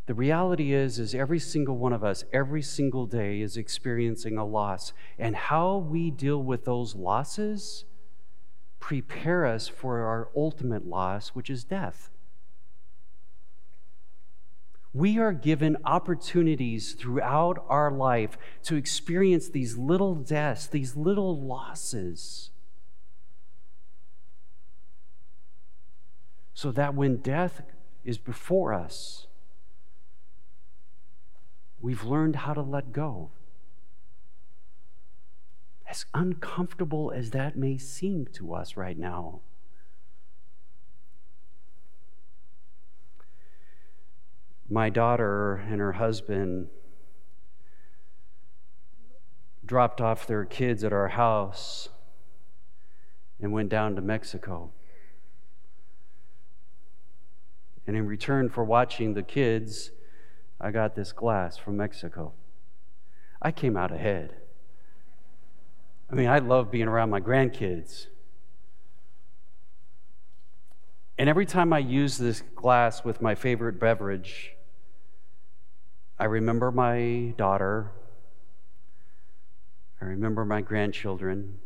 The 0.05 0.13
reality 0.13 0.73
is 0.73 0.99
is 0.99 1.15
every 1.15 1.39
single 1.39 1.77
one 1.77 1.93
of 1.93 2.03
us 2.03 2.25
every 2.33 2.61
single 2.61 3.05
day 3.05 3.39
is 3.39 3.55
experiencing 3.55 4.37
a 4.37 4.43
loss 4.43 4.91
and 5.17 5.35
how 5.35 5.77
we 5.77 6.11
deal 6.11 6.43
with 6.43 6.65
those 6.65 6.95
losses 6.95 7.85
prepare 8.81 9.45
us 9.45 9.69
for 9.69 9.99
our 9.99 10.29
ultimate 10.35 10.85
loss 10.85 11.29
which 11.29 11.49
is 11.49 11.63
death. 11.63 12.09
We 14.93 15.17
are 15.17 15.31
given 15.31 15.77
opportunities 15.85 16.91
throughout 16.91 17.63
our 17.69 17.89
life 17.89 18.37
to 18.63 18.75
experience 18.75 19.47
these 19.47 19.77
little 19.77 20.15
deaths, 20.15 20.67
these 20.67 20.97
little 20.97 21.39
losses. 21.39 22.50
So 26.53 26.71
that 26.71 26.93
when 26.93 27.17
death 27.17 27.61
is 28.03 28.17
before 28.17 28.73
us, 28.73 29.27
we've 31.79 32.03
learned 32.03 32.37
how 32.37 32.53
to 32.53 32.61
let 32.61 32.91
go. 32.91 33.31
As 35.89 36.05
uncomfortable 36.13 37.11
as 37.15 37.31
that 37.31 37.57
may 37.57 37.77
seem 37.77 38.27
to 38.33 38.53
us 38.53 38.77
right 38.77 38.97
now. 38.97 39.41
my 44.71 44.89
daughter 44.89 45.55
and 45.69 45.81
her 45.81 45.91
husband 45.91 46.69
dropped 49.65 49.99
off 49.99 50.25
their 50.25 50.45
kids 50.45 50.81
at 50.85 50.93
our 50.93 51.09
house 51.09 51.89
and 53.41 53.51
went 53.51 53.67
down 53.67 53.95
to 53.97 54.01
Mexico. 54.01 54.71
And 57.87 57.97
in 57.97 58.05
return 58.05 58.49
for 58.49 58.63
watching 58.63 59.13
the 59.13 59.23
kids, 59.23 59.91
I 60.59 60.71
got 60.71 60.95
this 60.95 61.11
glass 61.11 61.57
from 61.57 61.77
Mexico. 61.77 62.33
I 63.41 63.51
came 63.51 63.75
out 63.75 63.91
ahead. 63.91 64.35
I 66.11 66.15
mean, 66.15 66.27
I 66.27 66.39
love 66.39 66.69
being 66.69 66.87
around 66.87 67.09
my 67.09 67.19
grandkids. 67.19 68.07
And 71.17 71.29
every 71.29 71.45
time 71.45 71.73
I 71.73 71.79
use 71.79 72.17
this 72.17 72.41
glass 72.55 73.03
with 73.03 73.21
my 73.21 73.35
favorite 73.35 73.79
beverage, 73.79 74.53
I 76.19 76.25
remember 76.25 76.71
my 76.71 77.33
daughter. 77.37 77.91
I 80.01 80.05
remember 80.05 80.45
my 80.45 80.61
grandchildren. 80.61 81.59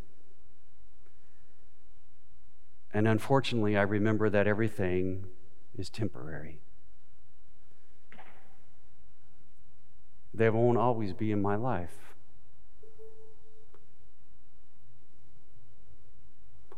And 2.94 3.08
unfortunately, 3.08 3.76
I 3.76 3.82
remember 3.82 4.30
that 4.30 4.48
everything 4.48 5.26
is 5.78 5.90
temporary. 5.90 6.60
They 10.34 10.50
won't 10.50 10.78
always 10.78 11.14
be 11.14 11.32
in 11.32 11.42
my 11.42 11.56
life. 11.56 12.14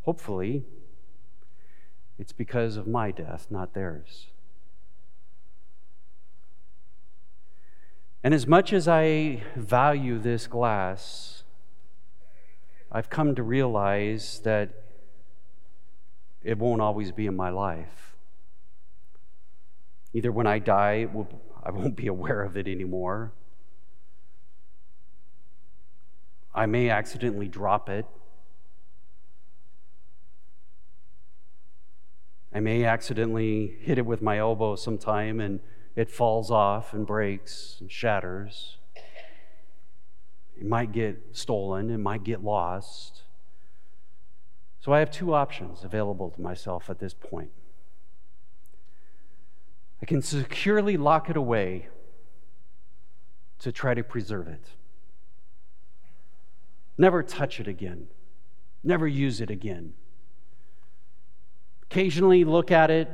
Hopefully, 0.03 0.63
it's 2.17 2.31
because 2.31 2.77
of 2.77 2.87
my 2.87 3.11
death, 3.11 3.47
not 3.49 3.73
theirs. 3.73 4.27
And 8.23 8.33
as 8.33 8.47
much 8.47 8.73
as 8.73 8.87
I 8.87 9.43
value 9.55 10.17
this 10.17 10.47
glass, 10.47 11.43
I've 12.91 13.09
come 13.09 13.35
to 13.35 13.43
realize 13.43 14.39
that 14.43 14.69
it 16.43 16.57
won't 16.57 16.81
always 16.81 17.11
be 17.11 17.27
in 17.27 17.35
my 17.35 17.49
life. 17.49 18.06
Either 20.13 20.31
when 20.31 20.47
I 20.47 20.59
die, 20.59 21.07
I 21.63 21.71
won't 21.71 21.95
be 21.95 22.07
aware 22.07 22.43
of 22.43 22.57
it 22.57 22.67
anymore. 22.67 23.33
I 26.55 26.65
may 26.65 26.89
accidentally 26.89 27.47
drop 27.47 27.87
it. 27.89 28.05
I 32.53 32.59
may 32.59 32.85
accidentally 32.85 33.77
hit 33.81 33.99
it 33.99 34.05
with 34.05 34.21
my 34.21 34.39
elbow 34.39 34.75
sometime 34.75 35.39
and 35.39 35.59
it 35.95 36.09
falls 36.09 36.49
off 36.49 36.93
and 36.93 37.05
breaks 37.05 37.77
and 37.79 37.91
shatters. 37.91 38.77
It 40.59 40.65
might 40.65 40.91
get 40.91 41.19
stolen, 41.33 41.91
it 41.91 41.99
might 41.99 42.23
get 42.23 42.43
lost. 42.43 43.21
So 44.79 44.93
I 44.93 44.99
have 44.99 45.11
two 45.11 45.33
options 45.33 45.83
available 45.83 46.31
to 46.31 46.41
myself 46.41 46.89
at 46.89 46.97
this 46.97 47.13
point. 47.13 47.51
I 50.01 50.05
can 50.05 50.21
securely 50.21 50.97
lock 50.97 51.29
it 51.29 51.37
away 51.37 51.87
to 53.59 53.71
try 53.71 53.93
to 53.93 54.03
preserve 54.03 54.47
it. 54.47 54.63
Never 56.97 57.23
touch 57.23 57.59
it 57.59 57.67
again. 57.67 58.07
Never 58.83 59.07
use 59.07 59.41
it 59.41 59.49
again. 59.49 59.93
Occasionally 61.83 62.43
look 62.43 62.71
at 62.71 62.91
it, 62.91 63.09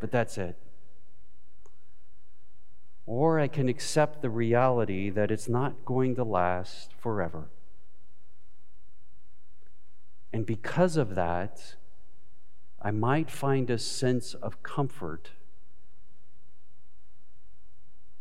but 0.00 0.10
that's 0.10 0.38
it. 0.38 0.56
Or 3.06 3.38
I 3.38 3.48
can 3.48 3.68
accept 3.68 4.22
the 4.22 4.30
reality 4.30 5.10
that 5.10 5.30
it's 5.30 5.48
not 5.48 5.84
going 5.84 6.14
to 6.16 6.24
last 6.24 6.92
forever. 6.98 7.48
And 10.32 10.46
because 10.46 10.96
of 10.96 11.14
that, 11.14 11.74
I 12.80 12.90
might 12.90 13.30
find 13.30 13.68
a 13.68 13.78
sense 13.78 14.34
of 14.34 14.62
comfort 14.62 15.32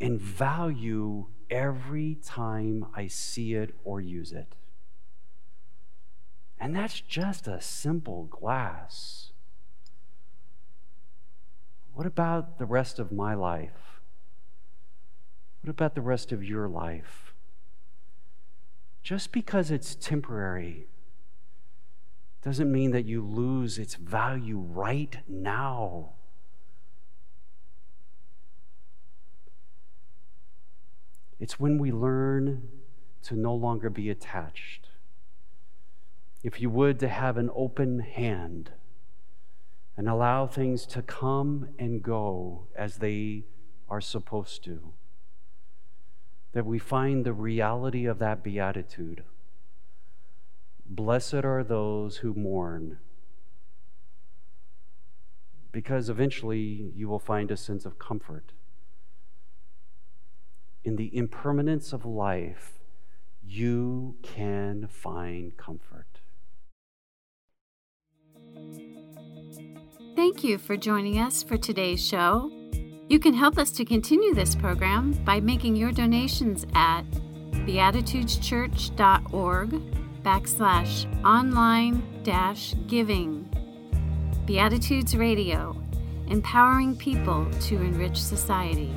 and 0.01 0.19
value 0.19 1.27
every 1.49 2.15
time 2.15 2.85
I 2.95 3.07
see 3.07 3.53
it 3.53 3.75
or 3.83 4.01
use 4.01 4.31
it. 4.31 4.55
And 6.59 6.75
that's 6.75 6.99
just 6.99 7.47
a 7.47 7.61
simple 7.61 8.25
glass. 8.25 9.31
What 11.93 12.05
about 12.05 12.57
the 12.57 12.65
rest 12.65 12.99
of 12.99 13.11
my 13.11 13.33
life? 13.33 14.01
What 15.61 15.69
about 15.69 15.95
the 15.95 16.01
rest 16.01 16.31
of 16.31 16.43
your 16.43 16.67
life? 16.67 17.33
Just 19.03 19.31
because 19.31 19.71
it's 19.71 19.95
temporary 19.95 20.87
doesn't 22.43 22.71
mean 22.71 22.91
that 22.91 23.05
you 23.05 23.23
lose 23.23 23.77
its 23.77 23.95
value 23.95 24.57
right 24.57 25.17
now. 25.27 26.13
It's 31.41 31.59
when 31.59 31.79
we 31.79 31.91
learn 31.91 32.69
to 33.23 33.35
no 33.35 33.55
longer 33.55 33.89
be 33.89 34.11
attached. 34.11 34.89
If 36.43 36.61
you 36.61 36.69
would, 36.69 36.99
to 36.99 37.07
have 37.07 37.35
an 37.35 37.49
open 37.55 37.99
hand 37.99 38.71
and 39.97 40.07
allow 40.07 40.45
things 40.45 40.85
to 40.85 41.01
come 41.01 41.69
and 41.79 42.03
go 42.03 42.67
as 42.75 42.97
they 42.97 43.45
are 43.89 44.01
supposed 44.01 44.63
to 44.65 44.93
that 46.53 46.65
we 46.65 46.77
find 46.77 47.25
the 47.25 47.33
reality 47.33 48.05
of 48.05 48.19
that 48.19 48.43
beatitude. 48.43 49.23
Blessed 50.85 51.33
are 51.45 51.63
those 51.63 52.17
who 52.17 52.35
mourn, 52.35 52.97
because 55.71 56.07
eventually 56.09 56.91
you 56.95 57.07
will 57.07 57.19
find 57.19 57.49
a 57.49 57.57
sense 57.57 57.85
of 57.85 57.97
comfort. 57.97 58.51
In 60.83 60.95
the 60.95 61.15
impermanence 61.15 61.93
of 61.93 62.05
life, 62.05 62.79
you 63.43 64.15
can 64.23 64.87
find 64.87 65.55
comfort. 65.55 66.07
Thank 70.15 70.43
you 70.43 70.57
for 70.57 70.75
joining 70.77 71.19
us 71.19 71.43
for 71.43 71.57
today's 71.57 72.03
show. 72.05 72.51
You 73.09 73.19
can 73.19 73.33
help 73.33 73.57
us 73.57 73.71
to 73.71 73.85
continue 73.85 74.33
this 74.33 74.55
program 74.55 75.11
by 75.25 75.39
making 75.39 75.75
your 75.75 75.91
donations 75.91 76.65
at 76.73 77.03
beatitudeschurch.org 77.51 79.69
backslash 80.23 81.25
online 81.25 82.03
dash 82.23 82.73
giving. 82.87 83.47
Beatitudes 84.45 85.15
Radio, 85.15 85.75
empowering 86.27 86.95
people 86.95 87.47
to 87.61 87.81
enrich 87.81 88.21
society. 88.21 88.93